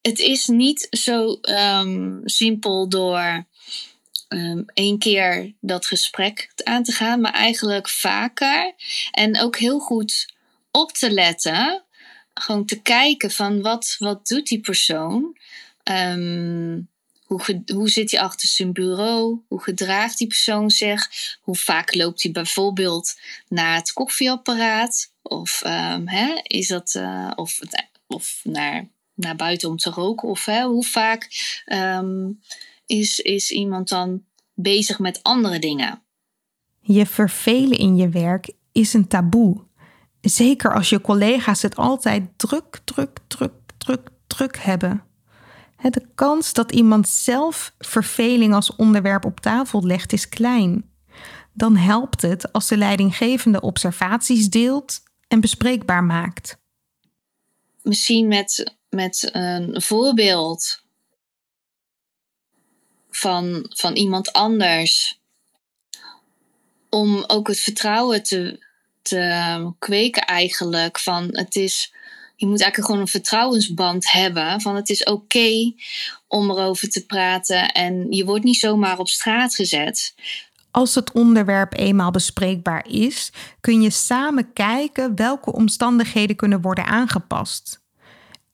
het 0.00 0.18
is 0.18 0.46
niet 0.46 0.86
zo 0.90 1.38
um, 1.42 2.20
simpel 2.24 2.88
door 2.88 3.46
um, 4.28 4.64
één 4.74 4.98
keer 4.98 5.54
dat 5.60 5.86
gesprek 5.86 6.50
aan 6.64 6.82
te 6.82 6.92
gaan, 6.92 7.20
maar 7.20 7.32
eigenlijk 7.32 7.88
vaker. 7.88 8.74
En 9.10 9.40
ook 9.40 9.58
heel 9.58 9.78
goed 9.78 10.34
op 10.70 10.92
te 10.92 11.10
letten. 11.10 11.84
Gewoon 12.34 12.66
te 12.66 12.82
kijken 12.82 13.30
van 13.30 13.62
wat, 13.62 13.96
wat 13.98 14.26
doet 14.26 14.46
die 14.46 14.60
persoon. 14.60 15.36
Um, 15.90 16.88
hoe, 17.28 17.62
hoe 17.74 17.88
zit 17.88 18.10
hij 18.10 18.20
achter 18.20 18.48
zijn 18.48 18.72
bureau? 18.72 19.40
Hoe 19.48 19.62
gedraagt 19.62 20.18
die 20.18 20.26
persoon 20.26 20.70
zich? 20.70 21.08
Hoe 21.40 21.56
vaak 21.56 21.94
loopt 21.94 22.22
hij 22.22 22.32
bijvoorbeeld 22.32 23.20
naar 23.48 23.74
het 23.74 23.92
koffieapparaat? 23.92 25.12
Of, 25.22 25.62
um, 25.64 26.08
hè, 26.08 26.40
is 26.42 26.68
dat, 26.68 26.94
uh, 26.94 27.30
of, 27.34 27.58
of 28.06 28.40
naar, 28.44 28.88
naar 29.14 29.36
buiten 29.36 29.68
om 29.68 29.76
te 29.76 29.90
roken? 29.90 30.28
Of 30.28 30.44
hè, 30.44 30.64
hoe 30.64 30.84
vaak 30.84 31.28
um, 31.66 32.40
is, 32.86 33.18
is 33.18 33.50
iemand 33.50 33.88
dan 33.88 34.24
bezig 34.54 34.98
met 34.98 35.22
andere 35.22 35.58
dingen? 35.58 36.02
Je 36.80 37.06
vervelen 37.06 37.78
in 37.78 37.96
je 37.96 38.08
werk 38.08 38.52
is 38.72 38.92
een 38.92 39.08
taboe. 39.08 39.66
Zeker 40.20 40.74
als 40.74 40.88
je 40.88 41.00
collega's 41.00 41.62
het 41.62 41.76
altijd 41.76 42.28
druk, 42.36 42.80
druk, 42.84 43.18
druk, 43.26 43.52
druk, 43.78 44.08
druk 44.26 44.58
hebben. 44.58 45.07
De 45.82 46.08
kans 46.14 46.52
dat 46.52 46.72
iemand 46.72 47.08
zelf 47.08 47.74
verveling 47.78 48.54
als 48.54 48.76
onderwerp 48.76 49.24
op 49.24 49.40
tafel 49.40 49.86
legt 49.86 50.12
is 50.12 50.28
klein. 50.28 50.90
Dan 51.52 51.76
helpt 51.76 52.22
het 52.22 52.52
als 52.52 52.68
de 52.68 52.76
leidinggevende 52.76 53.60
observaties 53.60 54.48
deelt 54.48 55.00
en 55.28 55.40
bespreekbaar 55.40 56.04
maakt. 56.04 56.58
Misschien 57.82 58.28
met, 58.28 58.76
met 58.88 59.28
een 59.32 59.82
voorbeeld 59.82 60.82
van, 63.10 63.66
van 63.68 63.96
iemand 63.96 64.32
anders. 64.32 65.20
Om 66.90 67.24
ook 67.26 67.48
het 67.48 67.60
vertrouwen 67.60 68.22
te, 68.22 68.66
te 69.02 69.72
kweken 69.78 70.22
eigenlijk. 70.22 70.98
Van 70.98 71.28
het 71.32 71.56
is 71.56 71.94
je 72.38 72.46
moet 72.46 72.60
eigenlijk 72.60 72.84
gewoon 72.84 73.00
een 73.00 73.08
vertrouwensband 73.08 74.12
hebben. 74.12 74.60
Van 74.60 74.76
het 74.76 74.88
is 74.88 75.04
oké 75.04 75.72
om 76.26 76.50
erover 76.50 76.88
te 76.88 77.06
praten 77.06 77.72
en 77.72 78.12
je 78.12 78.24
wordt 78.24 78.44
niet 78.44 78.56
zomaar 78.56 78.98
op 78.98 79.08
straat 79.08 79.54
gezet. 79.54 80.14
Als 80.70 80.94
het 80.94 81.12
onderwerp 81.12 81.78
eenmaal 81.78 82.10
bespreekbaar 82.10 82.86
is, 82.88 83.32
kun 83.60 83.82
je 83.82 83.90
samen 83.90 84.52
kijken 84.52 85.14
welke 85.14 85.52
omstandigheden 85.52 86.36
kunnen 86.36 86.60
worden 86.60 86.84
aangepast. 86.86 87.80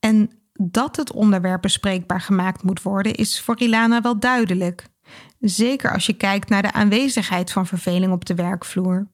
En 0.00 0.31
Dat 0.53 0.97
het 0.97 1.12
onderwerp 1.12 1.62
bespreekbaar 1.62 2.21
gemaakt 2.21 2.62
moet 2.62 2.83
worden, 2.83 3.14
is 3.14 3.41
voor 3.41 3.61
Ilana 3.61 4.00
wel 4.00 4.19
duidelijk. 4.19 4.87
Zeker 5.41 5.93
als 5.93 6.07
je 6.07 6.12
kijkt 6.12 6.49
naar 6.49 6.62
de 6.62 6.73
aanwezigheid 6.73 7.53
van 7.53 7.67
verveling 7.67 8.12
op 8.12 8.25
de 8.25 8.35
werkvloer. 8.35 9.13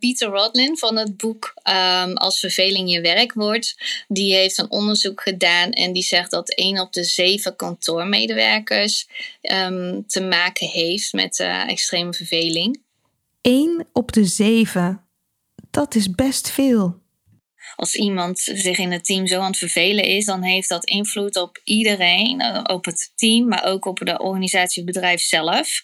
Peter 0.00 0.28
Rodlin 0.28 0.78
van 0.78 0.96
het 0.96 1.16
boek 1.16 1.54
um, 1.64 2.16
Als 2.16 2.40
verveling 2.40 2.90
je 2.90 3.00
werk 3.00 3.32
wordt, 3.32 3.76
die 4.08 4.34
heeft 4.34 4.58
een 4.58 4.70
onderzoek 4.70 5.20
gedaan 5.20 5.70
en 5.70 5.92
die 5.92 6.02
zegt 6.02 6.30
dat 6.30 6.54
1 6.54 6.80
op 6.80 6.92
de 6.92 7.04
7 7.04 7.56
kantoormedewerkers 7.56 9.08
um, 9.42 10.06
te 10.06 10.20
maken 10.20 10.68
heeft 10.68 11.12
met 11.12 11.38
uh, 11.38 11.68
extreme 11.68 12.12
verveling. 12.12 12.80
1 13.40 13.86
op 13.92 14.12
de 14.12 14.24
7, 14.24 15.04
dat 15.70 15.94
is 15.94 16.10
best 16.10 16.50
veel. 16.50 16.98
Als 17.76 17.94
iemand 17.94 18.38
zich 18.38 18.78
in 18.78 18.92
het 18.92 19.04
team 19.04 19.26
zo 19.26 19.40
aan 19.40 19.46
het 19.46 19.58
vervelen 19.58 20.04
is, 20.04 20.24
dan 20.24 20.42
heeft 20.42 20.68
dat 20.68 20.84
invloed 20.84 21.36
op 21.36 21.60
iedereen, 21.64 22.40
eh, 22.40 22.74
op 22.74 22.84
het 22.84 23.12
team, 23.14 23.48
maar 23.48 23.64
ook 23.64 23.84
op 23.84 23.98
de 23.98 24.18
organisatie, 24.18 24.82
het 24.82 24.92
bedrijf 24.92 25.20
zelf. 25.20 25.82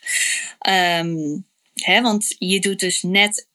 Um, 0.68 1.46
hè, 1.75 2.02
want 2.02 2.35
je 2.38 2.61
doet 2.61 2.78
dus 2.78 3.02
net 3.02 3.46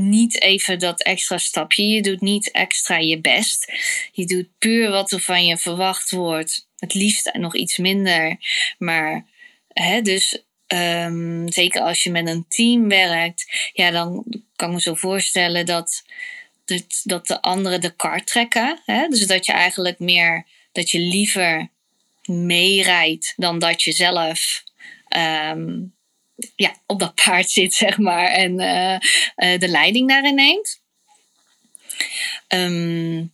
niet 0.00 0.42
even 0.42 0.78
dat 0.78 1.02
extra 1.02 1.38
stapje. 1.38 1.88
Je 1.88 2.02
doet 2.02 2.20
niet 2.20 2.50
extra 2.50 2.98
je 2.98 3.20
best. 3.20 3.72
Je 4.12 4.26
doet 4.26 4.48
puur 4.58 4.90
wat 4.90 5.10
er 5.10 5.20
van 5.20 5.46
je 5.46 5.56
verwacht 5.56 6.10
wordt. 6.10 6.68
Het 6.76 6.94
liefst 6.94 7.32
nog 7.32 7.56
iets 7.56 7.76
minder. 7.76 8.36
Maar 8.78 9.26
hè, 9.68 10.02
dus 10.02 10.42
um, 10.66 11.52
zeker 11.52 11.80
als 11.80 12.02
je 12.02 12.10
met 12.10 12.28
een 12.28 12.44
team 12.48 12.88
werkt, 12.88 13.70
ja, 13.72 13.90
dan 13.90 14.24
kan 14.56 14.68
ik 14.68 14.74
me 14.74 14.80
zo 14.80 14.94
voorstellen 14.94 15.66
dat, 15.66 16.04
dat, 16.64 17.00
dat 17.04 17.26
de 17.26 17.42
anderen 17.42 17.80
de 17.80 17.94
kar 17.96 18.24
trekken. 18.24 18.80
Hè? 18.84 19.08
Dus 19.08 19.26
dat 19.26 19.46
je 19.46 19.52
eigenlijk 19.52 19.98
meer, 19.98 20.46
dat 20.72 20.90
je 20.90 20.98
liever 20.98 21.68
meerijdt 22.24 23.32
dan 23.36 23.58
dat 23.58 23.82
je 23.82 23.92
zelf 23.92 24.62
um, 25.16 25.96
ja, 26.56 26.76
op 26.86 26.98
dat 26.98 27.14
paard 27.14 27.50
zit, 27.50 27.74
zeg 27.74 27.98
maar, 27.98 28.26
en 28.26 28.60
uh, 28.60 28.92
uh, 29.52 29.58
de 29.58 29.68
leiding 29.68 30.08
daarin 30.08 30.34
neemt. 30.34 30.80
Um, 32.48 33.32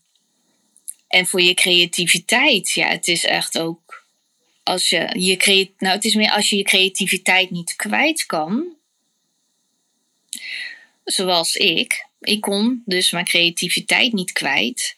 en 1.08 1.26
voor 1.26 1.40
je 1.40 1.54
creativiteit, 1.54 2.70
ja, 2.70 2.88
het 2.88 3.08
is 3.08 3.24
echt 3.24 3.58
ook 3.58 4.04
als 4.62 4.88
je 4.88 5.10
je 5.18 5.70
nou, 5.78 5.94
het 5.94 6.04
is 6.04 6.14
meer 6.14 6.30
als 6.30 6.50
je 6.50 6.56
je 6.56 6.62
creativiteit 6.62 7.50
niet 7.50 7.76
kwijt 7.76 8.26
kan, 8.26 8.76
zoals 11.04 11.54
ik. 11.54 12.06
Ik 12.20 12.40
kon 12.40 12.82
dus 12.84 13.10
mijn 13.10 13.24
creativiteit 13.24 14.12
niet 14.12 14.32
kwijt. 14.32 14.96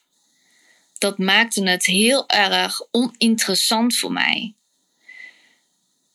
Dat 0.98 1.18
maakte 1.18 1.68
het 1.68 1.86
heel 1.86 2.28
erg 2.28 2.80
oninteressant 2.90 3.96
voor 3.96 4.12
mij. 4.12 4.54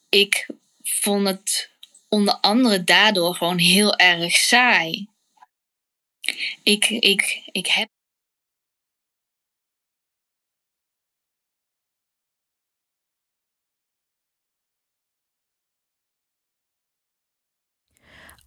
Ik 0.10 0.48
vond 0.84 1.28
het 1.28 1.71
onder 2.12 2.34
andere 2.34 2.84
daardoor 2.84 3.36
gewoon 3.36 3.58
heel 3.58 3.96
erg 3.96 4.32
saai. 4.32 5.08
Ik, 6.63 6.89
ik, 6.89 7.50
ik 7.51 7.68
heb. 7.68 7.89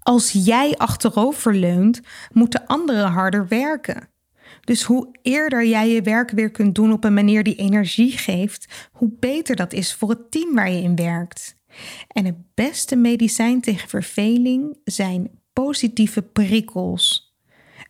Als 0.02 0.32
jij 0.32 0.76
achteroverleunt, 0.76 2.00
moeten 2.32 2.66
anderen 2.66 3.10
harder 3.10 3.48
werken. 3.48 4.08
Dus 4.60 4.82
hoe 4.82 5.18
eerder 5.22 5.66
jij 5.66 5.88
je 5.88 6.02
werk 6.02 6.30
weer 6.30 6.50
kunt 6.50 6.74
doen 6.74 6.92
op 6.92 7.04
een 7.04 7.14
manier 7.14 7.42
die 7.42 7.56
energie 7.56 8.18
geeft, 8.18 8.88
hoe 8.92 9.10
beter 9.18 9.56
dat 9.56 9.72
is 9.72 9.94
voor 9.94 10.08
het 10.08 10.30
team 10.30 10.54
waar 10.54 10.70
je 10.70 10.82
in 10.82 10.96
werkt. 10.96 11.54
En 12.08 12.24
het 12.24 12.54
beste 12.54 12.96
medicijn 12.96 13.60
tegen 13.60 13.88
verveling 13.88 14.78
zijn 14.84 15.30
positieve 15.52 16.22
prikkels. 16.22 17.34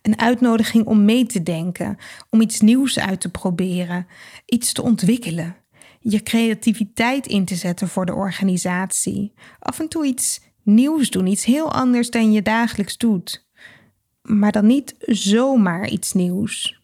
Een 0.01 0.19
uitnodiging 0.19 0.85
om 0.85 1.05
mee 1.05 1.25
te 1.25 1.43
denken, 1.43 1.97
om 2.29 2.41
iets 2.41 2.59
nieuws 2.59 2.99
uit 2.99 3.21
te 3.21 3.29
proberen, 3.29 4.07
iets 4.45 4.73
te 4.73 4.81
ontwikkelen, 4.81 5.55
je 5.99 6.23
creativiteit 6.23 7.27
in 7.27 7.45
te 7.45 7.55
zetten 7.55 7.87
voor 7.87 8.05
de 8.05 8.13
organisatie. 8.13 9.33
Af 9.59 9.79
en 9.79 9.87
toe 9.87 10.05
iets 10.05 10.41
nieuws 10.63 11.09
doen, 11.09 11.27
iets 11.27 11.45
heel 11.45 11.71
anders 11.71 12.09
dan 12.09 12.31
je 12.31 12.41
dagelijks 12.41 12.97
doet. 12.97 13.45
Maar 14.21 14.51
dan 14.51 14.65
niet 14.65 14.95
zomaar 14.99 15.89
iets 15.89 16.13
nieuws. 16.13 16.79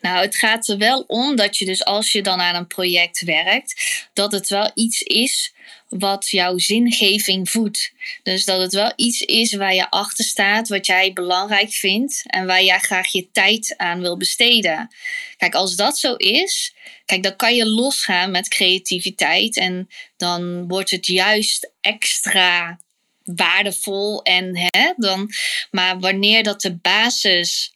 Nou, 0.00 0.24
het 0.24 0.36
gaat 0.36 0.68
er 0.68 0.78
wel 0.78 1.00
om 1.00 1.36
dat 1.36 1.56
je 1.56 1.64
dus 1.64 1.84
als 1.84 2.12
je 2.12 2.22
dan 2.22 2.40
aan 2.40 2.54
een 2.54 2.66
project 2.66 3.20
werkt, 3.20 4.08
dat 4.12 4.32
het 4.32 4.48
wel 4.48 4.70
iets 4.74 5.02
is 5.02 5.54
wat 5.98 6.28
jouw 6.28 6.58
zingeving 6.58 7.50
voedt. 7.50 7.92
Dus 8.22 8.44
dat 8.44 8.60
het 8.60 8.72
wel 8.72 8.92
iets 8.96 9.20
is 9.20 9.54
waar 9.54 9.74
je 9.74 9.90
achter 9.90 10.24
staat, 10.24 10.68
wat 10.68 10.86
jij 10.86 11.12
belangrijk 11.12 11.70
vindt 11.70 12.22
en 12.26 12.46
waar 12.46 12.62
jij 12.62 12.78
graag 12.78 13.12
je 13.12 13.30
tijd 13.32 13.74
aan 13.76 14.00
wil 14.00 14.16
besteden. 14.16 14.94
Kijk, 15.36 15.54
als 15.54 15.76
dat 15.76 15.98
zo 15.98 16.14
is, 16.14 16.74
kijk, 17.04 17.22
dan 17.22 17.36
kan 17.36 17.54
je 17.54 17.66
losgaan 17.66 18.30
met 18.30 18.48
creativiteit 18.48 19.56
en 19.56 19.88
dan 20.16 20.68
wordt 20.68 20.90
het 20.90 21.06
juist 21.06 21.70
extra 21.80 22.78
waardevol 23.24 24.22
en 24.22 24.56
hè, 24.56 24.92
dan 24.96 25.30
maar 25.70 25.98
wanneer 25.98 26.42
dat 26.42 26.60
de 26.60 26.74
basis 26.74 27.74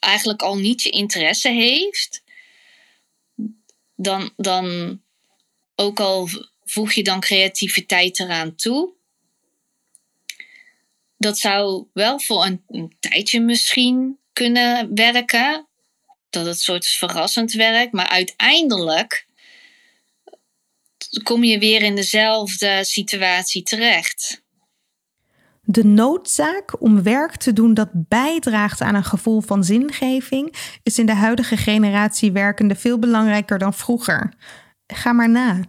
eigenlijk 0.00 0.42
al 0.42 0.56
niet 0.56 0.82
je 0.82 0.90
interesse 0.90 1.48
heeft 1.48 2.22
dan 3.96 4.32
dan 4.36 5.00
ook 5.74 6.00
al 6.00 6.28
voeg 6.74 6.92
je 6.92 7.02
dan 7.02 7.20
creativiteit 7.20 8.20
eraan 8.20 8.54
toe. 8.54 8.92
Dat 11.16 11.38
zou 11.38 11.86
wel 11.92 12.20
voor 12.20 12.44
een, 12.44 12.96
tijdje 13.00 13.40
misschien 13.40 14.18
kunnen 14.32 14.94
werken. 14.94 15.66
Dat 16.30 16.46
het 16.46 16.60
soort 16.60 16.86
verrassend 16.86 17.52
werkt. 17.52 17.92
Maar 17.92 18.08
uiteindelijk 18.08 19.26
kom 21.22 21.44
je 21.44 21.58
weer 21.58 21.82
in 21.82 21.94
dezelfde 21.94 22.84
situatie 22.84 23.62
terecht. 23.62 24.42
De 25.62 25.84
noodzaak 25.84 26.80
om 26.82 27.02
werk 27.02 27.36
te 27.36 27.52
doen 27.52 27.74
dat 27.74 27.88
bijdraagt 27.92 28.80
aan 28.80 28.94
een 28.94 29.04
gevoel 29.04 29.40
van 29.40 29.64
zingeving 29.64 30.54
is 30.82 30.98
in 30.98 31.06
de 31.06 31.14
huidige 31.14 31.56
generatie 31.56 32.32
werkende 32.32 32.74
veel 32.74 32.98
belangrijker 32.98 33.58
dan 33.58 33.74
vroeger. 33.74 34.34
Ga 34.86 35.12
maar 35.12 35.30
na 35.30 35.60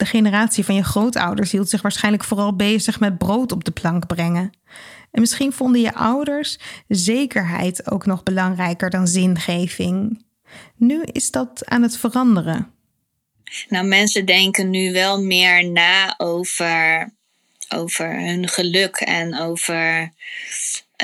de 0.00 0.06
generatie 0.06 0.64
van 0.64 0.74
je 0.74 0.84
grootouders 0.84 1.52
hield 1.52 1.68
zich 1.68 1.82
waarschijnlijk 1.82 2.24
vooral 2.24 2.56
bezig 2.56 3.00
met 3.00 3.18
brood 3.18 3.52
op 3.52 3.64
de 3.64 3.70
plank 3.70 4.06
brengen. 4.06 4.52
En 5.10 5.20
misschien 5.20 5.52
vonden 5.52 5.80
je 5.80 5.94
ouders 5.94 6.58
zekerheid 6.88 7.90
ook 7.90 8.06
nog 8.06 8.22
belangrijker 8.22 8.90
dan 8.90 9.06
zingeving. 9.06 10.24
Nu 10.76 11.02
is 11.02 11.30
dat 11.30 11.66
aan 11.66 11.82
het 11.82 11.96
veranderen. 11.96 12.72
Nou, 13.68 13.86
mensen 13.86 14.24
denken 14.24 14.70
nu 14.70 14.92
wel 14.92 15.22
meer 15.22 15.70
na 15.70 16.14
over, 16.18 17.10
over 17.68 18.20
hun 18.20 18.48
geluk 18.48 18.96
en 18.96 19.38
over, 19.38 20.12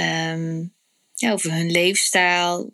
um, 0.00 0.72
ja, 1.14 1.32
over 1.32 1.52
hun 1.52 1.70
leefstijl, 1.70 2.72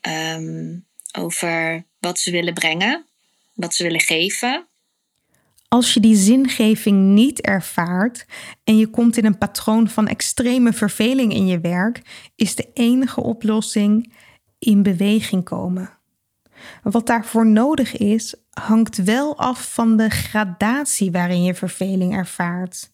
um, 0.00 0.86
over 1.18 1.84
wat 1.98 2.18
ze 2.18 2.30
willen 2.30 2.54
brengen, 2.54 3.04
wat 3.54 3.74
ze 3.74 3.82
willen 3.82 4.00
geven. 4.00 4.66
Als 5.72 5.94
je 5.94 6.00
die 6.00 6.16
zingeving 6.16 7.14
niet 7.14 7.40
ervaart 7.40 8.24
en 8.64 8.78
je 8.78 8.86
komt 8.86 9.16
in 9.16 9.24
een 9.24 9.38
patroon 9.38 9.88
van 9.88 10.08
extreme 10.08 10.72
verveling 10.72 11.32
in 11.32 11.46
je 11.46 11.60
werk, 11.60 12.02
is 12.36 12.54
de 12.54 12.70
enige 12.74 13.20
oplossing 13.20 14.14
in 14.58 14.82
beweging 14.82 15.44
komen. 15.44 15.98
Wat 16.82 17.06
daarvoor 17.06 17.46
nodig 17.46 17.96
is, 17.96 18.34
hangt 18.50 18.96
wel 18.96 19.38
af 19.38 19.72
van 19.72 19.96
de 19.96 20.10
gradatie 20.10 21.10
waarin 21.10 21.42
je 21.42 21.54
verveling 21.54 22.14
ervaart. 22.14 22.90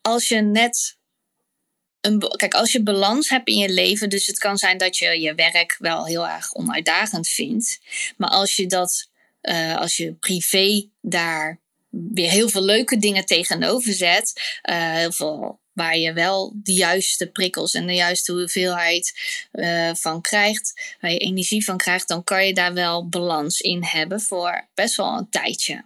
Als 0.00 0.28
je 0.28 0.40
net 0.40 0.98
een, 2.00 2.18
kijk, 2.36 2.54
als 2.54 2.72
je 2.72 2.82
balans 2.82 3.28
hebt 3.28 3.48
in 3.48 3.58
je 3.58 3.72
leven, 3.72 4.08
dus 4.08 4.26
het 4.26 4.38
kan 4.38 4.56
zijn 4.56 4.78
dat 4.78 4.96
je 4.96 5.20
je 5.20 5.34
werk 5.34 5.76
wel 5.78 6.06
heel 6.06 6.28
erg 6.28 6.54
onuitdagend 6.54 7.28
vindt, 7.28 7.80
maar 8.16 8.30
als 8.30 8.56
je 8.56 8.66
dat 8.66 9.10
uh, 9.42 9.76
als 9.76 9.96
je 9.96 10.12
privé 10.12 10.88
daar 11.00 11.60
weer 11.90 12.30
heel 12.30 12.48
veel 12.48 12.62
leuke 12.62 12.98
dingen 12.98 13.26
tegenover 13.26 13.92
zet, 13.92 14.58
uh, 14.70 14.92
heel 14.92 15.12
veel 15.12 15.60
waar 15.72 15.96
je 15.96 16.12
wel 16.12 16.52
de 16.54 16.72
juiste 16.72 17.26
prikkels 17.26 17.74
en 17.74 17.86
de 17.86 17.94
juiste 17.94 18.32
hoeveelheid 18.32 19.12
uh, 19.52 19.90
van 19.94 20.20
krijgt, 20.20 20.96
waar 21.00 21.10
je 21.10 21.18
energie 21.18 21.64
van 21.64 21.76
krijgt, 21.76 22.08
dan 22.08 22.24
kan 22.24 22.46
je 22.46 22.54
daar 22.54 22.74
wel 22.74 23.08
balans 23.08 23.60
in 23.60 23.84
hebben 23.84 24.20
voor 24.20 24.66
best 24.74 24.96
wel 24.96 25.18
een 25.18 25.30
tijdje. 25.30 25.84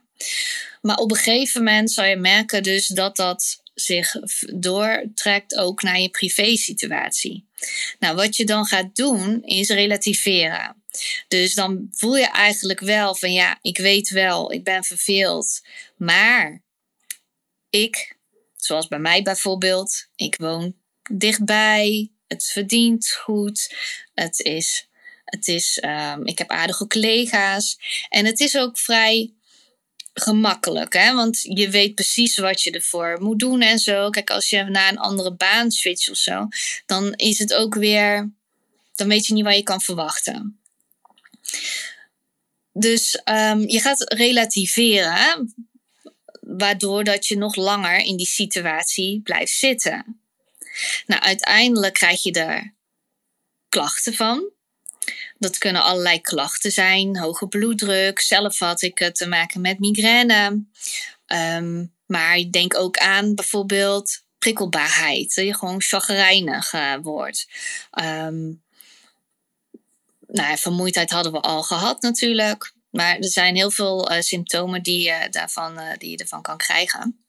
Maar 0.82 0.96
op 0.96 1.10
een 1.10 1.16
gegeven 1.16 1.64
moment 1.64 1.90
zal 1.90 2.04
je 2.04 2.16
merken 2.16 2.62
dus 2.62 2.86
dat 2.86 3.16
dat 3.16 3.62
zich 3.74 4.16
doortrekt 4.54 5.56
ook 5.56 5.82
naar 5.82 6.00
je 6.00 6.08
privé 6.08 6.56
situatie. 6.56 7.44
Nou, 7.98 8.16
wat 8.16 8.36
je 8.36 8.44
dan 8.44 8.66
gaat 8.66 8.96
doen 8.96 9.42
is 9.42 9.68
relativeren. 9.68 10.76
Dus 11.28 11.54
dan 11.54 11.88
voel 11.92 12.16
je 12.16 12.26
eigenlijk 12.26 12.80
wel 12.80 13.14
van 13.14 13.32
ja, 13.32 13.58
ik 13.62 13.78
weet 13.78 14.08
wel, 14.08 14.52
ik 14.52 14.64
ben 14.64 14.84
verveeld. 14.84 15.62
Maar 15.96 16.62
ik, 17.70 18.16
zoals 18.56 18.88
bij 18.88 18.98
mij 18.98 19.22
bijvoorbeeld, 19.22 20.06
ik 20.16 20.36
woon 20.38 20.74
dichtbij. 21.10 22.10
Het 22.26 22.44
verdient 22.44 23.12
goed. 23.12 23.74
Het 24.14 24.40
is, 24.40 24.88
het 25.24 25.48
is 25.48 25.82
um, 25.84 26.26
ik 26.26 26.38
heb 26.38 26.50
aardige 26.50 26.86
collega's. 26.86 27.78
En 28.08 28.24
het 28.24 28.40
is 28.40 28.56
ook 28.56 28.78
vrij 28.78 29.34
gemakkelijk, 30.14 30.92
hè? 30.92 31.14
want 31.14 31.40
je 31.42 31.70
weet 31.70 31.94
precies 31.94 32.38
wat 32.38 32.62
je 32.62 32.70
ervoor 32.70 33.16
moet 33.20 33.38
doen 33.38 33.60
en 33.60 33.78
zo. 33.78 34.10
Kijk, 34.10 34.30
als 34.30 34.50
je 34.50 34.62
naar 34.64 34.88
een 34.88 34.98
andere 34.98 35.34
baan 35.34 35.70
switcht 35.70 36.10
of 36.10 36.16
zo, 36.16 36.48
dan 36.86 37.12
is 37.14 37.38
het 37.38 37.54
ook 37.54 37.74
weer, 37.74 38.30
dan 38.94 39.08
weet 39.08 39.26
je 39.26 39.32
niet 39.34 39.44
wat 39.44 39.56
je 39.56 39.62
kan 39.62 39.80
verwachten. 39.80 40.60
Dus 42.72 43.20
um, 43.24 43.68
je 43.68 43.80
gaat 43.80 44.12
relativeren, 44.12 45.54
waardoor 46.40 47.04
dat 47.04 47.26
je 47.26 47.36
nog 47.36 47.54
langer 47.54 47.98
in 47.98 48.16
die 48.16 48.26
situatie 48.26 49.20
blijft 49.22 49.52
zitten. 49.52 50.20
Nou, 51.06 51.22
uiteindelijk 51.22 51.94
krijg 51.94 52.22
je 52.22 52.32
er 52.32 52.74
klachten 53.68 54.14
van. 54.14 54.50
Dat 55.38 55.58
kunnen 55.58 55.82
allerlei 55.82 56.20
klachten 56.20 56.72
zijn, 56.72 57.18
hoge 57.18 57.46
bloeddruk. 57.46 58.20
Zelf 58.20 58.58
had 58.58 58.82
ik 58.82 59.10
te 59.12 59.26
maken 59.26 59.60
met 59.60 59.78
migraine. 59.78 60.64
Um, 61.26 61.94
maar 62.06 62.44
denk 62.50 62.76
ook 62.76 62.96
aan 62.96 63.34
bijvoorbeeld 63.34 64.22
prikkelbaarheid. 64.38 65.34
Dat 65.34 65.44
je 65.44 65.54
gewoon 65.54 65.82
chagrijnig 65.82 66.72
wordt. 67.02 67.48
Um, 68.02 68.64
nou, 70.26 70.58
vermoeidheid 70.58 71.10
hadden 71.10 71.32
we 71.32 71.40
al 71.40 71.62
gehad 71.62 72.02
natuurlijk. 72.02 72.74
Maar 72.90 73.16
er 73.16 73.28
zijn 73.28 73.54
heel 73.54 73.70
veel 73.70 74.12
uh, 74.12 74.20
symptomen 74.20 74.82
die, 74.82 75.02
je 75.02 75.28
daarvan, 75.30 75.78
uh, 75.78 75.92
die 75.98 76.10
je 76.10 76.16
ervan 76.16 76.42
kan 76.42 76.56
krijgen. 76.56 77.24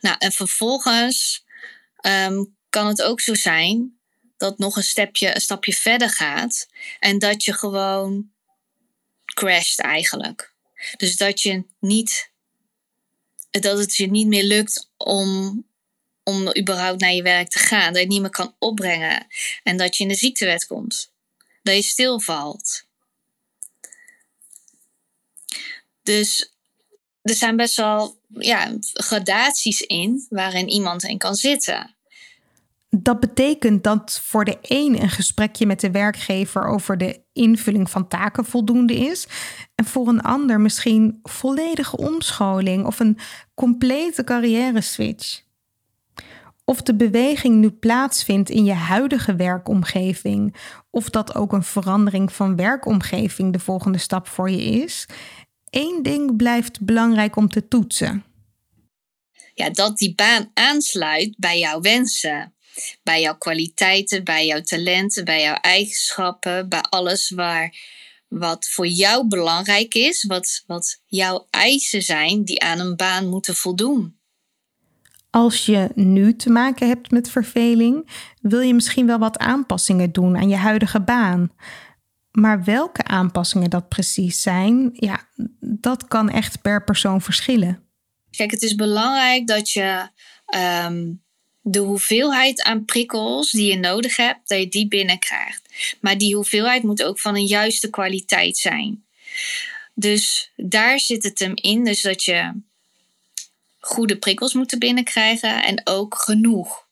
Nou, 0.00 0.16
en 0.18 0.32
vervolgens 0.32 1.44
um, 2.06 2.56
kan 2.70 2.86
het 2.86 3.02
ook 3.02 3.20
zo 3.20 3.34
zijn 3.34 3.98
dat 4.36 4.58
nog 4.58 4.76
een, 4.76 4.82
stapje, 4.82 5.34
een 5.34 5.40
stapje 5.40 5.72
verder 5.72 6.10
gaat 6.10 6.68
en 6.98 7.18
dat 7.18 7.44
je 7.44 7.52
gewoon 7.52 8.30
crasht 9.24 9.80
eigenlijk. 9.80 10.52
Dus 10.96 11.16
dat 11.16 11.40
je 11.40 11.64
niet, 11.80 12.30
dat 13.50 13.78
het 13.78 13.94
je 13.96 14.10
niet 14.10 14.26
meer 14.26 14.44
lukt 14.44 14.90
om, 14.96 15.64
om 16.22 16.56
überhaupt 16.58 17.00
naar 17.00 17.12
je 17.12 17.22
werk 17.22 17.48
te 17.48 17.58
gaan. 17.58 17.86
Dat 17.86 17.94
je 17.94 18.00
het 18.00 18.08
niet 18.08 18.20
meer 18.20 18.30
kan 18.30 18.54
opbrengen 18.58 19.26
en 19.62 19.76
dat 19.76 19.96
je 19.96 20.02
in 20.02 20.08
de 20.08 20.14
ziektewet 20.14 20.66
komt. 20.66 21.11
Dat 21.62 21.74
je 21.74 21.82
stilvalt. 21.82 22.84
Dus 26.02 26.52
er 27.22 27.34
zijn 27.34 27.56
best 27.56 27.76
wel 27.76 28.20
ja, 28.28 28.76
gradaties 28.80 29.80
in 29.80 30.26
waarin 30.28 30.68
iemand 30.68 31.02
in 31.02 31.18
kan 31.18 31.34
zitten. 31.34 31.96
Dat 32.96 33.20
betekent 33.20 33.84
dat 33.84 34.20
voor 34.24 34.44
de 34.44 34.58
een 34.62 35.02
een 35.02 35.10
gesprekje 35.10 35.66
met 35.66 35.80
de 35.80 35.90
werkgever 35.90 36.66
over 36.66 36.98
de 36.98 37.20
invulling 37.32 37.90
van 37.90 38.08
taken 38.08 38.44
voldoende 38.44 38.94
is. 38.94 39.26
En 39.74 39.84
voor 39.84 40.08
een 40.08 40.22
ander 40.22 40.60
misschien 40.60 41.18
volledige 41.22 41.96
omscholing 41.96 42.86
of 42.86 43.00
een 43.00 43.18
complete 43.54 44.24
carrière 44.24 44.80
switch. 44.80 45.42
Of 46.64 46.82
de 46.82 46.94
beweging 46.94 47.56
nu 47.56 47.70
plaatsvindt 47.70 48.50
in 48.50 48.64
je 48.64 48.72
huidige 48.72 49.36
werkomgeving, 49.36 50.56
of 50.90 51.10
dat 51.10 51.34
ook 51.34 51.52
een 51.52 51.62
verandering 51.62 52.32
van 52.32 52.56
werkomgeving 52.56 53.52
de 53.52 53.58
volgende 53.58 53.98
stap 53.98 54.26
voor 54.26 54.50
je 54.50 54.62
is. 54.62 55.06
Eén 55.70 56.02
ding 56.02 56.36
blijft 56.36 56.80
belangrijk 56.80 57.36
om 57.36 57.48
te 57.48 57.68
toetsen. 57.68 58.24
Ja, 59.54 59.70
dat 59.70 59.98
die 59.98 60.14
baan 60.14 60.50
aansluit 60.54 61.34
bij 61.38 61.58
jouw 61.58 61.80
wensen 61.80 62.52
bij 63.02 63.20
jouw 63.20 63.36
kwaliteiten, 63.36 64.24
bij 64.24 64.46
jouw 64.46 64.60
talenten, 64.60 65.24
bij 65.24 65.42
jouw 65.42 65.54
eigenschappen, 65.54 66.68
bij 66.68 66.80
alles 66.80 67.30
waar, 67.30 67.76
wat 68.28 68.68
voor 68.68 68.86
jou 68.86 69.28
belangrijk 69.28 69.94
is, 69.94 70.24
wat, 70.24 70.62
wat 70.66 71.00
jouw 71.06 71.46
eisen 71.50 72.02
zijn 72.02 72.44
die 72.44 72.60
aan 72.60 72.78
een 72.78 72.96
baan 72.96 73.28
moeten 73.28 73.54
voldoen. 73.54 74.20
Als 75.32 75.66
je 75.66 75.88
nu 75.94 76.36
te 76.36 76.50
maken 76.50 76.88
hebt 76.88 77.10
met 77.10 77.30
verveling, 77.30 78.08
wil 78.40 78.60
je 78.60 78.74
misschien 78.74 79.06
wel 79.06 79.18
wat 79.18 79.38
aanpassingen 79.38 80.12
doen 80.12 80.36
aan 80.36 80.48
je 80.48 80.56
huidige 80.56 81.00
baan. 81.00 81.52
Maar 82.30 82.64
welke 82.64 83.04
aanpassingen 83.04 83.70
dat 83.70 83.88
precies 83.88 84.42
zijn, 84.42 84.90
ja, 84.92 85.28
dat 85.60 86.08
kan 86.08 86.30
echt 86.30 86.60
per 86.60 86.84
persoon 86.84 87.20
verschillen. 87.20 87.82
Kijk, 88.30 88.50
het 88.50 88.62
is 88.62 88.74
belangrijk 88.74 89.46
dat 89.46 89.70
je 89.70 90.08
um, 90.84 91.22
de 91.60 91.78
hoeveelheid 91.78 92.62
aan 92.62 92.84
prikkels 92.84 93.50
die 93.50 93.70
je 93.70 93.78
nodig 93.78 94.16
hebt, 94.16 94.48
dat 94.48 94.58
je 94.58 94.68
die 94.68 94.88
binnenkrijgt. 94.88 95.96
Maar 96.00 96.18
die 96.18 96.34
hoeveelheid 96.34 96.82
moet 96.82 97.02
ook 97.02 97.20
van 97.20 97.34
een 97.34 97.46
juiste 97.46 97.90
kwaliteit 97.90 98.56
zijn. 98.56 99.04
Dus 99.94 100.52
daar 100.56 101.00
zit 101.00 101.22
het 101.22 101.38
hem 101.38 101.52
in. 101.54 101.84
Dus 101.84 102.02
dat 102.02 102.22
je 102.22 102.52
goede 103.82 104.18
prikkels 104.18 104.54
moet 104.54 104.78
binnenkrijgen 104.78 105.62
en 105.64 105.80
ook 105.84 106.14
genoeg. 106.14 106.86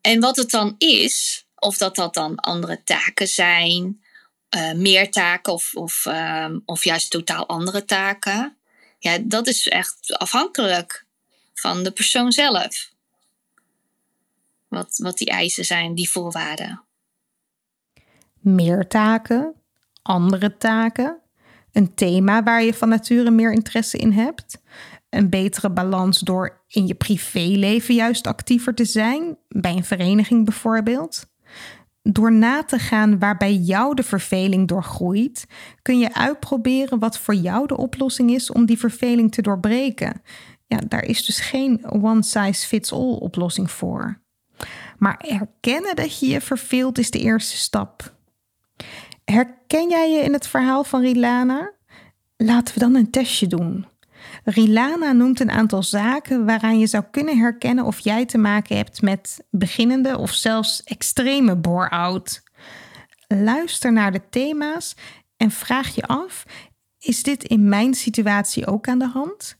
En 0.00 0.20
wat 0.20 0.36
het 0.36 0.50
dan 0.50 0.74
is, 0.78 1.46
of 1.54 1.76
dat 1.76 1.94
dat 1.94 2.14
dan 2.14 2.36
andere 2.36 2.82
taken 2.82 3.26
zijn, 3.26 4.02
uh, 4.56 4.72
meer 4.72 5.10
taken 5.10 5.52
of, 5.52 5.74
of, 5.74 6.04
uh, 6.06 6.56
of 6.64 6.84
juist 6.84 7.10
totaal 7.10 7.48
andere 7.48 7.84
taken. 7.84 8.56
Ja, 8.98 9.18
dat 9.18 9.46
is 9.46 9.68
echt 9.68 10.18
afhankelijk 10.18 11.04
van 11.54 11.82
de 11.82 11.90
persoon 11.90 12.32
zelf. 12.32 12.90
Wat, 14.68 14.96
wat 14.96 15.18
die 15.18 15.28
eisen 15.28 15.64
zijn, 15.64 15.94
die 15.94 16.10
voorwaarden. 16.10 16.82
Meer 18.40 18.88
taken, 18.88 19.54
andere 20.02 20.56
taken, 20.56 21.20
een 21.78 21.94
thema 21.94 22.42
waar 22.42 22.62
je 22.62 22.74
van 22.74 22.88
nature 22.88 23.30
meer 23.30 23.52
interesse 23.52 23.98
in 23.98 24.12
hebt, 24.12 24.62
een 25.10 25.30
betere 25.30 25.70
balans 25.70 26.18
door 26.18 26.62
in 26.66 26.86
je 26.86 26.94
privéleven 26.94 27.94
juist 27.94 28.26
actiever 28.26 28.74
te 28.74 28.84
zijn, 28.84 29.36
bij 29.48 29.72
een 29.72 29.84
vereniging 29.84 30.44
bijvoorbeeld. 30.44 31.26
Door 32.02 32.32
na 32.32 32.64
te 32.64 32.78
gaan 32.78 33.18
waar 33.18 33.36
bij 33.36 33.54
jou 33.54 33.94
de 33.94 34.02
verveling 34.02 34.68
doorgroeit, 34.68 35.46
kun 35.82 35.98
je 35.98 36.14
uitproberen 36.14 36.98
wat 36.98 37.18
voor 37.18 37.34
jou 37.34 37.66
de 37.66 37.76
oplossing 37.76 38.30
is 38.30 38.50
om 38.50 38.66
die 38.66 38.78
verveling 38.78 39.32
te 39.32 39.42
doorbreken 39.42 40.22
ja, 40.68 40.78
daar 40.88 41.04
is 41.04 41.24
dus 41.24 41.40
geen 41.40 41.90
one-size-fits-all 41.90 43.12
oplossing 43.12 43.70
voor. 43.70 44.20
Maar 44.98 45.16
erkennen 45.16 45.96
dat 45.96 46.18
je 46.18 46.26
je 46.26 46.40
verveelt 46.40 46.98
is 46.98 47.10
de 47.10 47.18
eerste 47.18 47.56
stap. 47.56 48.16
Herken 49.30 49.88
jij 49.88 50.10
je 50.12 50.22
in 50.22 50.32
het 50.32 50.46
verhaal 50.46 50.84
van 50.84 51.00
Rilana? 51.00 51.72
Laten 52.36 52.74
we 52.74 52.80
dan 52.80 52.94
een 52.94 53.10
testje 53.10 53.46
doen. 53.46 53.86
Rilana 54.44 55.12
noemt 55.12 55.40
een 55.40 55.50
aantal 55.50 55.82
zaken 55.82 56.46
waaraan 56.46 56.78
je 56.78 56.86
zou 56.86 57.04
kunnen 57.10 57.38
herkennen 57.38 57.84
of 57.84 57.98
jij 57.98 58.26
te 58.26 58.38
maken 58.38 58.76
hebt 58.76 59.02
met 59.02 59.46
beginnende 59.50 60.18
of 60.18 60.30
zelfs 60.30 60.82
extreme 60.82 61.56
bore-out. 61.56 62.42
Luister 63.26 63.92
naar 63.92 64.12
de 64.12 64.28
thema's 64.30 64.96
en 65.36 65.50
vraag 65.50 65.94
je 65.94 66.06
af: 66.06 66.44
is 66.98 67.22
dit 67.22 67.44
in 67.44 67.68
mijn 67.68 67.94
situatie 67.94 68.66
ook 68.66 68.88
aan 68.88 68.98
de 68.98 69.08
hand? 69.08 69.56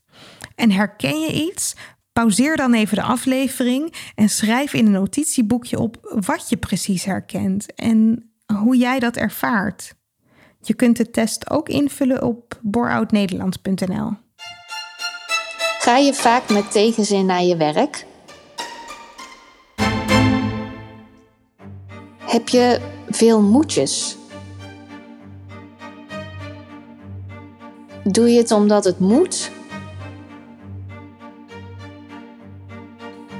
En 0.54 0.70
herken 0.70 1.20
je 1.20 1.32
iets? 1.32 1.74
Pauzeer 2.12 2.56
dan 2.56 2.74
even 2.74 2.96
de 2.96 3.02
aflevering 3.02 3.94
en 4.14 4.28
schrijf 4.28 4.72
in 4.72 4.86
een 4.86 4.92
notitieboekje 4.92 5.78
op 5.78 6.20
wat 6.26 6.48
je 6.48 6.56
precies 6.56 7.04
herkent 7.04 7.74
en 7.74 8.28
hoe 8.54 8.76
jij 8.76 8.98
dat 8.98 9.16
ervaart. 9.16 9.94
Je 10.60 10.74
kunt 10.74 10.96
de 10.96 11.10
test 11.10 11.50
ook 11.50 11.68
invullen 11.68 12.22
op 12.22 12.58
boroutnederland.nl. 12.62 14.12
Ga 15.78 15.96
je 15.96 16.14
vaak 16.14 16.48
met 16.48 16.70
tegenzin 16.72 17.26
naar 17.26 17.42
je 17.42 17.56
werk? 17.56 18.06
Heb 22.18 22.48
je 22.48 22.80
veel 23.08 23.42
moedjes? 23.42 24.16
Doe 28.04 28.28
je 28.28 28.38
het 28.38 28.50
omdat 28.50 28.84
het 28.84 28.98
moet 28.98 29.50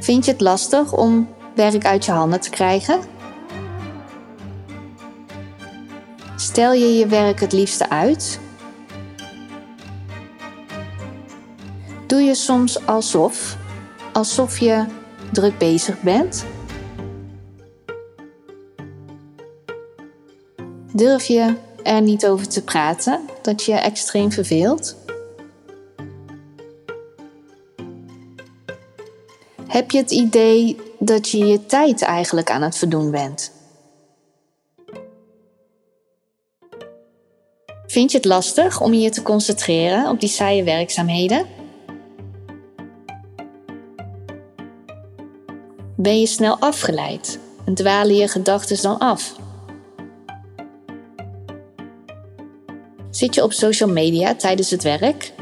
Vind 0.08 0.24
je 0.24 0.30
het 0.30 0.40
lastig 0.40 0.92
om 0.92 1.28
werk 1.54 1.84
uit 1.84 2.04
je 2.04 2.10
handen 2.10 2.40
te 2.40 2.50
krijgen? 2.50 3.00
Stel 6.40 6.72
je 6.72 6.98
je 6.98 7.06
werk 7.06 7.40
het 7.40 7.52
liefste 7.52 7.90
uit? 7.90 8.40
Doe 12.06 12.20
je 12.20 12.34
soms 12.34 12.86
alsof, 12.86 13.56
alsof 14.12 14.58
je 14.58 14.84
druk 15.32 15.58
bezig 15.58 16.00
bent? 16.00 16.44
Durf 20.92 21.24
je 21.24 21.54
er 21.82 22.02
niet 22.02 22.26
over 22.26 22.48
te 22.48 22.62
praten 22.62 23.20
dat 23.42 23.62
je 23.62 23.72
je 23.72 23.78
extreem 23.78 24.32
verveelt? 24.32 24.96
Heb 29.66 29.90
je 29.90 29.98
het 29.98 30.10
idee 30.10 30.76
dat 30.98 31.28
je 31.28 31.46
je 31.46 31.66
tijd 31.66 32.02
eigenlijk 32.02 32.50
aan 32.50 32.62
het 32.62 32.76
verdoen 32.76 33.10
bent? 33.10 33.57
Vind 37.98 38.10
je 38.10 38.16
het 38.16 38.26
lastig 38.26 38.80
om 38.80 38.94
je 38.94 39.10
te 39.10 39.22
concentreren 39.22 40.10
op 40.10 40.20
die 40.20 40.28
saaie 40.28 40.64
werkzaamheden? 40.64 41.46
Ben 45.96 46.20
je 46.20 46.26
snel 46.26 46.58
afgeleid 46.58 47.38
en 47.64 47.74
dwalen 47.74 48.14
je 48.14 48.28
gedachten 48.28 48.82
dan 48.82 48.98
af? 48.98 49.36
Zit 53.10 53.34
je 53.34 53.42
op 53.42 53.52
social 53.52 53.88
media 53.88 54.34
tijdens 54.34 54.70
het 54.70 54.82
werk? 54.82 55.32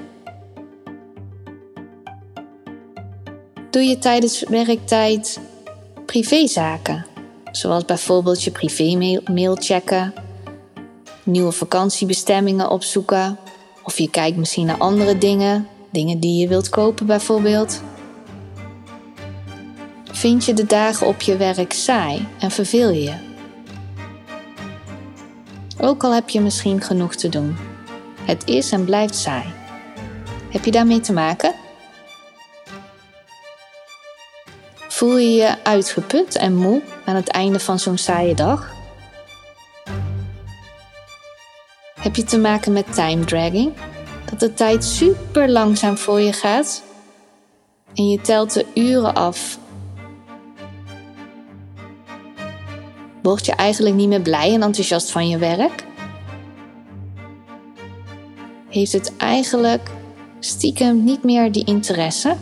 Doe 3.71 3.83
je 3.83 3.99
tijdens 3.99 4.45
werktijd 4.49 5.41
privézaken, 6.07 7.07
zoals 7.53 7.85
bijvoorbeeld 7.85 8.43
je 8.43 8.51
privémail 8.51 9.57
checken, 9.57 10.13
nieuwe 11.27 11.53
vakantiebestemmingen 11.53 12.71
opzoeken, 12.71 13.39
of 13.83 13.99
je 13.99 14.11
kijkt 14.11 14.37
misschien 14.37 14.67
naar 14.67 14.79
andere 14.79 15.19
dingen, 15.19 15.69
dingen 15.91 16.21
die 16.21 16.41
je 16.41 16.49
wilt 16.49 16.69
kopen 16.69 17.07
bijvoorbeeld? 17.07 17.83
Vind 20.05 20.45
je 20.45 20.55
de 20.55 20.67
dagen 20.67 21.07
op 21.07 21.21
je 21.21 21.37
werk 21.37 21.73
saai 21.73 22.27
en 22.39 22.51
verveel 22.51 22.91
je? 22.91 23.13
Ook 25.81 26.05
al 26.05 26.15
heb 26.15 26.29
je 26.29 26.41
misschien 26.41 26.81
genoeg 26.81 27.15
te 27.15 27.29
doen. 27.29 27.57
Het 28.23 28.49
is 28.49 28.73
en 28.73 28.85
blijft 28.85 29.15
saai. 29.15 29.45
Heb 30.51 30.65
je 30.65 30.71
daarmee 30.71 31.01
te 31.01 31.13
maken? 31.13 31.55
Voel 34.89 35.17
je 35.19 35.35
je 35.35 35.65
uitgeput 35.65 36.37
en 36.37 36.55
moe 36.55 36.83
aan 37.05 37.15
het 37.15 37.29
einde 37.29 37.61
van 37.61 37.79
zo'n 37.79 37.99
saaie 37.99 38.35
dag? 38.35 38.76
Heb 42.07 42.17
je 42.17 42.25
te 42.25 42.39
maken 42.39 42.73
met 42.73 42.95
time 42.95 43.25
dragging? 43.25 43.73
Dat 44.31 44.41
de 44.41 44.55
tijd 44.55 44.85
super 44.85 45.51
langzaam 45.51 45.97
voor 45.97 46.21
je 46.21 46.33
gaat 46.33 46.83
en 47.95 48.09
je 48.09 48.21
telt 48.21 48.53
de 48.53 48.67
uren 48.75 49.15
af. 49.15 49.59
Word 53.23 53.47
je 53.47 53.53
eigenlijk 53.53 53.97
niet 53.97 54.09
meer 54.09 54.21
blij 54.21 54.55
en 54.55 54.63
enthousiast 54.63 55.11
van 55.11 55.29
je 55.29 55.39
werk? 55.39 55.85
Heeft 58.69 58.93
het 58.93 59.17
eigenlijk 59.17 59.91
stiekem 60.41 61.05
niet 61.05 61.23
meer 61.23 61.53
die 61.53 61.65
interesse? 61.65 62.37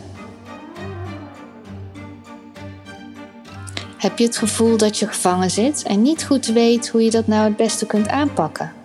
Heb 3.97 4.17
je 4.17 4.25
het 4.25 4.37
gevoel 4.37 4.77
dat 4.77 4.97
je 4.97 5.07
gevangen 5.07 5.51
zit 5.51 5.83
en 5.83 6.01
niet 6.01 6.25
goed 6.25 6.45
weet 6.45 6.89
hoe 6.89 7.03
je 7.03 7.11
dat 7.11 7.27
nou 7.27 7.43
het 7.43 7.55
beste 7.55 7.85
kunt 7.85 8.07
aanpakken? 8.07 8.83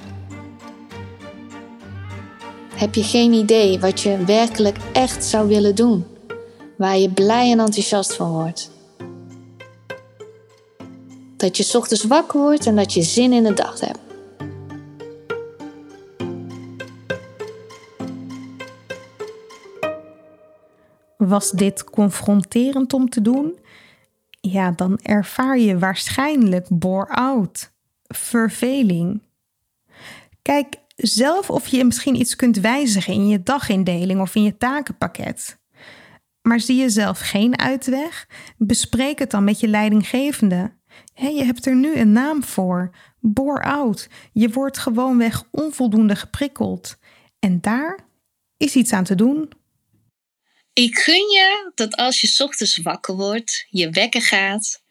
Heb 2.80 2.94
je 2.94 3.02
geen 3.02 3.32
idee 3.32 3.80
wat 3.80 4.00
je 4.00 4.24
werkelijk 4.24 4.76
echt 4.92 5.24
zou 5.24 5.48
willen 5.48 5.74
doen, 5.74 6.06
waar 6.76 6.98
je 6.98 7.10
blij 7.10 7.50
en 7.50 7.60
enthousiast 7.60 8.14
van 8.14 8.30
wordt? 8.30 8.70
Dat 11.36 11.56
je 11.56 11.78
ochtends 11.78 12.04
wakker 12.04 12.40
wordt 12.40 12.66
en 12.66 12.76
dat 12.76 12.92
je 12.92 13.02
zin 13.02 13.32
in 13.32 13.42
de 13.42 13.54
dag 13.54 13.80
hebt. 13.80 13.98
Was 21.16 21.50
dit 21.50 21.84
confronterend 21.84 22.92
om 22.92 23.08
te 23.08 23.22
doen? 23.22 23.58
Ja, 24.40 24.70
dan 24.70 24.98
ervaar 25.02 25.58
je 25.58 25.78
waarschijnlijk 25.78 26.66
bore-out, 26.68 27.70
verveling. 28.08 29.22
Kijk 30.42 30.79
zelf 31.02 31.50
of 31.50 31.68
je 31.68 31.84
misschien 31.84 32.20
iets 32.20 32.36
kunt 32.36 32.56
wijzigen 32.56 33.14
in 33.14 33.28
je 33.28 33.42
dagindeling 33.42 34.20
of 34.20 34.34
in 34.34 34.42
je 34.42 34.56
takenpakket. 34.56 35.58
Maar 36.42 36.60
zie 36.60 36.76
je 36.76 36.90
zelf 36.90 37.18
geen 37.18 37.58
uitweg? 37.58 38.26
Bespreek 38.56 39.18
het 39.18 39.30
dan 39.30 39.44
met 39.44 39.60
je 39.60 39.68
leidinggevende. 39.68 40.72
je 41.14 41.44
hebt 41.44 41.66
er 41.66 41.74
nu 41.74 41.96
een 41.96 42.12
naam 42.12 42.44
voor: 42.44 42.94
bore-out. 43.20 44.08
Je 44.32 44.50
wordt 44.50 44.78
gewoonweg 44.78 45.44
onvoldoende 45.50 46.16
geprikkeld. 46.16 46.98
En 47.38 47.60
daar 47.60 47.98
is 48.56 48.74
iets 48.74 48.92
aan 48.92 49.04
te 49.04 49.14
doen. 49.14 49.52
Ik 50.72 50.98
gun 50.98 51.30
je 51.30 51.72
dat 51.74 51.96
als 51.96 52.20
je 52.20 52.44
ochtends 52.44 52.76
wakker 52.76 53.14
wordt, 53.14 53.66
je 53.68 53.90
wekker 53.90 54.22
gaat 54.22 54.82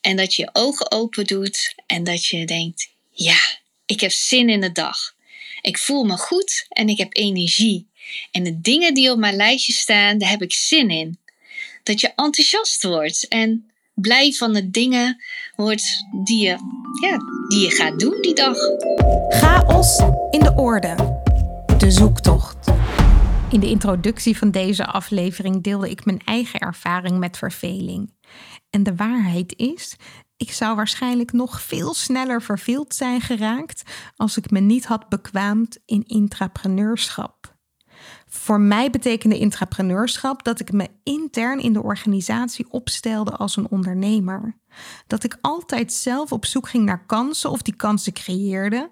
en 0.00 0.16
dat 0.16 0.34
je 0.34 0.50
ogen 0.52 0.90
open 0.90 1.26
doet 1.26 1.74
en 1.86 2.04
dat 2.04 2.26
je 2.26 2.46
denkt: 2.46 2.94
ja, 3.10 3.38
ik 3.86 4.00
heb 4.00 4.10
zin 4.10 4.48
in 4.48 4.60
de 4.60 4.72
dag. 4.72 5.18
Ik 5.60 5.78
voel 5.78 6.04
me 6.04 6.16
goed 6.16 6.66
en 6.68 6.88
ik 6.88 6.98
heb 6.98 7.16
energie. 7.16 7.88
En 8.30 8.42
de 8.42 8.60
dingen 8.60 8.94
die 8.94 9.10
op 9.10 9.18
mijn 9.18 9.36
lijstje 9.36 9.72
staan, 9.72 10.18
daar 10.18 10.30
heb 10.30 10.42
ik 10.42 10.52
zin 10.52 10.90
in. 10.90 11.18
Dat 11.82 12.00
je 12.00 12.12
enthousiast 12.14 12.82
wordt 12.82 13.28
en 13.28 13.70
blij 13.94 14.32
van 14.32 14.52
de 14.52 14.70
dingen 14.70 15.22
wordt 15.56 16.06
die 16.24 16.42
je, 16.42 16.56
ja, 17.02 17.18
die 17.48 17.60
je 17.60 17.70
gaat 17.70 17.98
doen 17.98 18.18
die 18.20 18.34
dag. 18.34 18.56
Chaos 19.28 19.98
in 20.30 20.40
de 20.40 20.52
orde. 20.56 20.94
De 21.78 21.90
zoektocht. 21.90 22.70
In 23.50 23.60
de 23.60 23.68
introductie 23.68 24.36
van 24.36 24.50
deze 24.50 24.86
aflevering 24.86 25.62
deelde 25.62 25.90
ik 25.90 26.04
mijn 26.04 26.20
eigen 26.24 26.60
ervaring 26.60 27.18
met 27.18 27.36
verveling. 27.36 28.12
En 28.70 28.82
de 28.82 28.94
waarheid 28.94 29.54
is, 29.56 29.96
ik 30.40 30.52
zou 30.52 30.76
waarschijnlijk 30.76 31.32
nog 31.32 31.62
veel 31.62 31.94
sneller 31.94 32.42
verveeld 32.42 32.94
zijn 32.94 33.20
geraakt 33.20 33.82
als 34.16 34.36
ik 34.36 34.50
me 34.50 34.60
niet 34.60 34.86
had 34.86 35.08
bekwaamd 35.08 35.78
in 35.86 36.04
intrapreneurschap. 36.06 37.56
Voor 38.26 38.60
mij 38.60 38.90
betekende 38.90 39.38
intrapreneurschap 39.38 40.44
dat 40.44 40.60
ik 40.60 40.72
me 40.72 40.88
intern 41.02 41.58
in 41.58 41.72
de 41.72 41.82
organisatie 41.82 42.70
opstelde 42.70 43.30
als 43.30 43.56
een 43.56 43.70
ondernemer. 43.70 44.56
Dat 45.06 45.24
ik 45.24 45.38
altijd 45.40 45.92
zelf 45.92 46.32
op 46.32 46.46
zoek 46.46 46.68
ging 46.68 46.84
naar 46.84 47.06
kansen 47.06 47.50
of 47.50 47.62
die 47.62 47.76
kansen 47.76 48.12
creëerde 48.12 48.88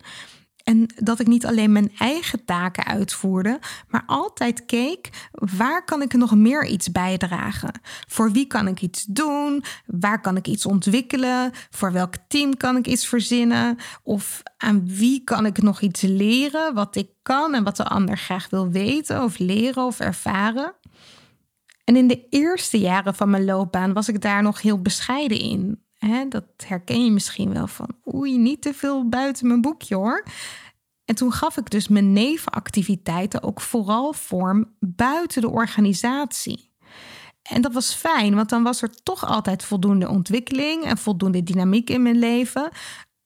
en 0.68 0.86
dat 0.96 1.20
ik 1.20 1.26
niet 1.26 1.46
alleen 1.46 1.72
mijn 1.72 1.92
eigen 1.98 2.44
taken 2.44 2.84
uitvoerde, 2.84 3.58
maar 3.88 4.02
altijd 4.06 4.64
keek 4.64 5.28
waar 5.32 5.84
kan 5.84 6.02
ik 6.02 6.12
nog 6.12 6.34
meer 6.34 6.66
iets 6.66 6.92
bijdragen? 6.92 7.80
Voor 8.08 8.32
wie 8.32 8.46
kan 8.46 8.68
ik 8.68 8.80
iets 8.80 9.04
doen? 9.04 9.64
Waar 9.86 10.20
kan 10.20 10.36
ik 10.36 10.46
iets 10.46 10.66
ontwikkelen? 10.66 11.50
Voor 11.70 11.92
welk 11.92 12.14
team 12.28 12.56
kan 12.56 12.76
ik 12.76 12.86
iets 12.86 13.06
verzinnen? 13.06 13.76
Of 14.02 14.42
aan 14.56 14.88
wie 14.88 15.24
kan 15.24 15.46
ik 15.46 15.62
nog 15.62 15.80
iets 15.80 16.00
leren 16.00 16.74
wat 16.74 16.96
ik 16.96 17.08
kan 17.22 17.54
en 17.54 17.64
wat 17.64 17.76
de 17.76 17.84
ander 17.84 18.18
graag 18.18 18.50
wil 18.50 18.70
weten 18.70 19.22
of 19.22 19.38
leren 19.38 19.84
of 19.84 20.00
ervaren? 20.00 20.74
En 21.84 21.96
in 21.96 22.08
de 22.08 22.26
eerste 22.28 22.78
jaren 22.78 23.14
van 23.14 23.30
mijn 23.30 23.44
loopbaan 23.44 23.92
was 23.92 24.08
ik 24.08 24.20
daar 24.20 24.42
nog 24.42 24.62
heel 24.62 24.82
bescheiden 24.82 25.38
in. 25.38 25.86
Dat 26.28 26.44
herken 26.66 27.04
je 27.04 27.10
misschien 27.10 27.52
wel 27.52 27.66
van, 27.66 27.88
oei, 28.14 28.38
niet 28.38 28.62
te 28.62 28.74
veel 28.74 29.08
buiten 29.08 29.46
mijn 29.46 29.60
boekje 29.60 29.94
hoor. 29.94 30.24
En 31.04 31.14
toen 31.14 31.32
gaf 31.32 31.56
ik 31.56 31.70
dus 31.70 31.88
mijn 31.88 32.12
nevenactiviteiten 32.12 33.42
ook 33.42 33.60
vooral 33.60 34.12
vorm 34.12 34.76
buiten 34.80 35.40
de 35.40 35.50
organisatie. 35.50 36.72
En 37.42 37.62
dat 37.62 37.72
was 37.72 37.94
fijn, 37.94 38.34
want 38.34 38.48
dan 38.48 38.62
was 38.62 38.82
er 38.82 39.02
toch 39.02 39.24
altijd 39.24 39.64
voldoende 39.64 40.08
ontwikkeling 40.08 40.84
en 40.84 40.98
voldoende 40.98 41.42
dynamiek 41.42 41.90
in 41.90 42.02
mijn 42.02 42.18
leven. 42.18 42.70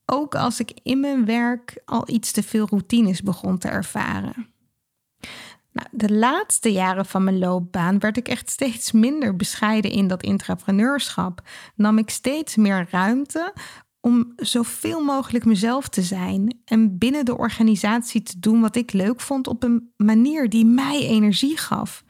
Ook 0.07 0.35
als 0.35 0.61
ik 0.61 0.81
in 0.83 1.01
mijn 1.01 1.25
werk 1.25 1.83
al 1.85 2.09
iets 2.09 2.33
te 2.33 2.43
veel 2.43 2.67
routines 2.67 3.23
begon 3.23 3.59
te 3.59 3.69
ervaren. 3.69 4.52
Nou, 5.73 5.89
de 5.91 6.13
laatste 6.13 6.73
jaren 6.73 7.07
van 7.07 7.25
mijn 7.25 7.39
loopbaan 7.39 7.99
werd 7.99 8.17
ik 8.17 8.29
echt 8.29 8.51
steeds 8.51 8.93
minder 8.93 9.37
bescheiden 9.37 9.91
in 9.91 10.09
dat 10.09 10.23
intrapreneurschap. 10.23 11.41
Nam 11.75 11.99
ik 11.99 12.11
steeds 12.11 12.57
meer 12.57 12.89
ruimte 12.91 13.53
om 14.01 14.33
zoveel 14.37 15.01
mogelijk 15.01 15.45
mezelf 15.45 15.89
te 15.89 16.03
zijn 16.03 16.61
en 16.65 16.99
binnen 16.99 17.25
de 17.25 17.39
organisatie 17.39 18.23
te 18.23 18.39
doen 18.39 18.61
wat 18.61 18.77
ik 18.77 18.93
leuk 18.93 19.21
vond 19.21 19.47
op 19.47 19.63
een 19.63 19.93
manier 19.97 20.49
die 20.49 20.65
mij 20.65 21.07
energie 21.07 21.59
gaf. 21.59 22.05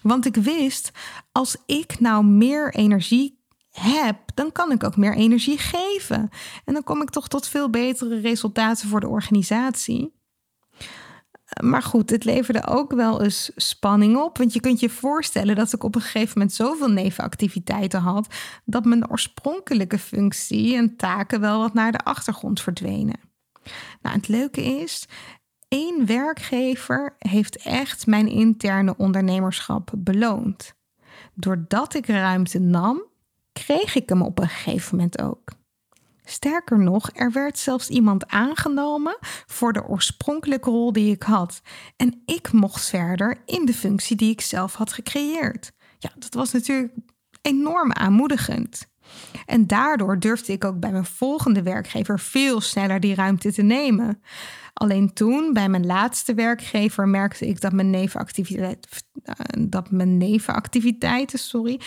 Want 0.00 0.26
ik 0.26 0.34
wist, 0.34 0.90
als 1.32 1.56
ik 1.66 2.00
nou 2.00 2.24
meer 2.24 2.74
energie 2.74 3.38
heb, 3.70 4.18
dan 4.34 4.52
kan 4.52 4.72
ik 4.72 4.84
ook 4.84 4.96
meer 4.96 5.14
energie 5.14 5.58
geven. 5.58 6.28
En 6.64 6.74
dan 6.74 6.84
kom 6.84 7.02
ik 7.02 7.10
toch 7.10 7.28
tot 7.28 7.48
veel 7.48 7.70
betere 7.70 8.20
resultaten 8.20 8.88
voor 8.88 9.00
de 9.00 9.08
organisatie. 9.08 10.17
Maar 11.60 11.82
goed, 11.82 12.10
het 12.10 12.24
leverde 12.24 12.66
ook 12.66 12.92
wel 12.92 13.22
eens 13.22 13.50
spanning 13.56 14.16
op. 14.16 14.38
Want 14.38 14.52
je 14.52 14.60
kunt 14.60 14.80
je 14.80 14.90
voorstellen 14.90 15.56
dat 15.56 15.72
ik 15.72 15.84
op 15.84 15.94
een 15.94 16.00
gegeven 16.00 16.32
moment 16.38 16.52
zoveel 16.52 16.90
nevenactiviteiten 16.90 18.00
had. 18.00 18.34
dat 18.64 18.84
mijn 18.84 19.10
oorspronkelijke 19.10 19.98
functie 19.98 20.76
en 20.76 20.96
taken 20.96 21.40
wel 21.40 21.58
wat 21.58 21.74
naar 21.74 21.92
de 21.92 21.98
achtergrond 21.98 22.60
verdwenen. 22.60 23.20
Nou, 24.02 24.16
het 24.16 24.28
leuke 24.28 24.62
is, 24.62 25.08
één 25.68 26.06
werkgever 26.06 27.16
heeft 27.18 27.56
echt 27.56 28.06
mijn 28.06 28.28
interne 28.28 28.96
ondernemerschap 28.96 29.92
beloond. 29.96 30.74
Doordat 31.34 31.94
ik 31.94 32.06
ruimte 32.06 32.58
nam, 32.58 33.02
kreeg 33.52 33.94
ik 33.94 34.08
hem 34.08 34.22
op 34.22 34.38
een 34.38 34.48
gegeven 34.48 34.96
moment 34.96 35.22
ook. 35.22 35.57
Sterker 36.30 36.78
nog, 36.78 37.10
er 37.12 37.32
werd 37.32 37.58
zelfs 37.58 37.88
iemand 37.88 38.26
aangenomen 38.26 39.18
voor 39.46 39.72
de 39.72 39.84
oorspronkelijke 39.84 40.70
rol 40.70 40.92
die 40.92 41.12
ik 41.12 41.22
had. 41.22 41.60
En 41.96 42.22
ik 42.26 42.52
mocht 42.52 42.88
verder 42.88 43.36
in 43.46 43.64
de 43.64 43.74
functie 43.74 44.16
die 44.16 44.30
ik 44.30 44.40
zelf 44.40 44.74
had 44.74 44.92
gecreëerd. 44.92 45.72
Ja, 45.98 46.10
dat 46.18 46.34
was 46.34 46.52
natuurlijk 46.52 46.92
enorm 47.42 47.92
aanmoedigend. 47.92 48.86
En 49.46 49.66
daardoor 49.66 50.18
durfde 50.18 50.52
ik 50.52 50.64
ook 50.64 50.80
bij 50.80 50.92
mijn 50.92 51.04
volgende 51.04 51.62
werkgever 51.62 52.20
veel 52.20 52.60
sneller 52.60 53.00
die 53.00 53.14
ruimte 53.14 53.52
te 53.52 53.62
nemen. 53.62 54.22
Alleen 54.72 55.12
toen, 55.12 55.52
bij 55.52 55.68
mijn 55.68 55.86
laatste 55.86 56.34
werkgever, 56.34 57.08
merkte 57.08 57.46
ik 57.46 57.60
dat 57.60 57.72
mijn 57.72 57.90
nevenactiviteit, 57.90 59.04
eh, 59.22 59.34
dat 59.58 59.90
mijn 59.90 60.16
nevenactiviteiten 60.16 61.38
sorry, 61.38 61.80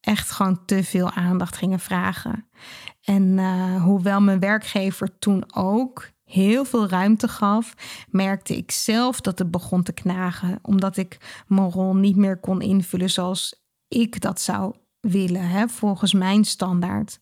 echt 0.00 0.30
gewoon 0.30 0.64
te 0.64 0.84
veel 0.84 1.10
aandacht 1.10 1.56
gingen 1.56 1.80
vragen. 1.80 2.48
En 3.02 3.22
uh, 3.22 3.82
hoewel 3.82 4.20
mijn 4.20 4.40
werkgever 4.40 5.18
toen 5.18 5.54
ook 5.54 6.10
heel 6.24 6.64
veel 6.64 6.88
ruimte 6.88 7.28
gaf, 7.28 7.74
merkte 8.08 8.56
ik 8.56 8.70
zelf 8.70 9.20
dat 9.20 9.38
het 9.38 9.50
begon 9.50 9.82
te 9.82 9.92
knagen, 9.92 10.58
omdat 10.62 10.96
ik 10.96 11.42
mijn 11.46 11.70
rol 11.70 11.96
niet 11.96 12.16
meer 12.16 12.40
kon 12.40 12.60
invullen 12.60 13.10
zoals 13.10 13.66
ik 13.88 14.20
dat 14.20 14.40
zou 14.40 14.74
willen, 15.00 15.48
hè, 15.48 15.68
volgens 15.68 16.12
mijn 16.12 16.44
standaard. 16.44 17.20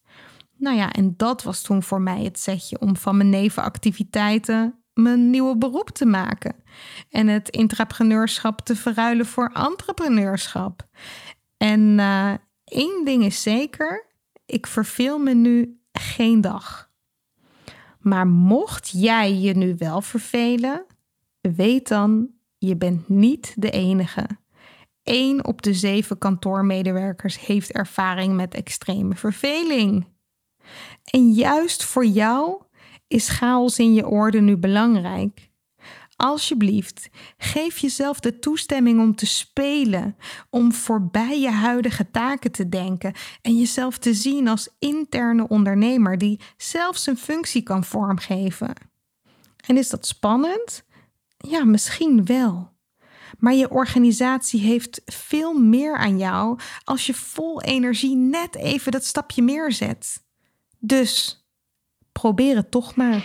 Nou 0.58 0.76
ja, 0.76 0.92
en 0.92 1.14
dat 1.16 1.42
was 1.42 1.62
toen 1.62 1.82
voor 1.82 2.00
mij 2.00 2.22
het 2.22 2.38
setje 2.38 2.80
om 2.80 2.96
van 2.96 3.16
mijn 3.16 3.30
nevenactiviteiten 3.30 4.80
mijn 5.02 5.30
nieuwe 5.30 5.56
beroep 5.56 5.90
te 5.90 6.06
maken. 6.06 6.54
En 7.10 7.26
het 7.28 7.48
intrapreneurschap 7.48 8.60
te 8.60 8.76
verruilen 8.76 9.26
voor 9.26 9.50
entrepreneurschap. 9.52 10.88
En 11.56 11.80
uh, 11.80 12.32
één 12.66 13.04
ding 13.04 13.24
is 13.24 13.42
zeker, 13.42 14.06
ik 14.46 14.66
verveel 14.66 15.18
me 15.18 15.34
nu 15.34 15.80
geen 15.92 16.40
dag. 16.40 16.90
Maar 17.98 18.26
mocht 18.26 18.90
jij 18.90 19.34
je 19.34 19.56
nu 19.56 19.74
wel 19.78 20.00
vervelen, 20.00 20.86
weet 21.40 21.88
dan, 21.88 22.28
je 22.58 22.76
bent 22.76 23.08
niet 23.08 23.54
de 23.56 23.70
enige. 23.70 24.26
Eén 25.02 25.44
op 25.44 25.62
de 25.62 25.74
zeven 25.74 26.18
kantoormedewerkers 26.18 27.40
heeft 27.46 27.72
ervaring 27.72 28.34
met 28.34 28.54
extreme 28.54 29.14
verveling. 29.14 30.06
En 31.04 31.32
juist 31.32 31.84
voor 31.84 32.06
jou 32.06 32.62
is 33.06 33.28
chaos 33.28 33.78
in 33.78 33.94
je 33.94 34.06
orde 34.06 34.40
nu 34.40 34.56
belangrijk. 34.56 35.45
Alsjeblieft, 36.16 37.08
geef 37.38 37.78
jezelf 37.78 38.20
de 38.20 38.38
toestemming 38.38 39.00
om 39.00 39.14
te 39.14 39.26
spelen, 39.26 40.16
om 40.50 40.72
voorbij 40.72 41.40
je 41.40 41.50
huidige 41.50 42.10
taken 42.10 42.52
te 42.52 42.68
denken 42.68 43.14
en 43.42 43.58
jezelf 43.58 43.98
te 43.98 44.14
zien 44.14 44.48
als 44.48 44.68
interne 44.78 45.48
ondernemer 45.48 46.18
die 46.18 46.40
zelf 46.56 46.96
zijn 46.96 47.16
functie 47.16 47.62
kan 47.62 47.84
vormgeven. 47.84 48.74
En 49.66 49.76
is 49.76 49.88
dat 49.88 50.06
spannend? 50.06 50.84
Ja, 51.38 51.64
misschien 51.64 52.24
wel. 52.24 52.74
Maar 53.38 53.54
je 53.54 53.70
organisatie 53.70 54.60
heeft 54.60 55.02
veel 55.04 55.52
meer 55.52 55.96
aan 55.96 56.18
jou 56.18 56.58
als 56.84 57.06
je 57.06 57.14
vol 57.14 57.62
energie 57.62 58.16
net 58.16 58.54
even 58.56 58.92
dat 58.92 59.04
stapje 59.04 59.42
meer 59.42 59.72
zet. 59.72 60.24
Dus 60.78 61.44
probeer 62.12 62.56
het 62.56 62.70
toch 62.70 62.96
maar. 62.96 63.24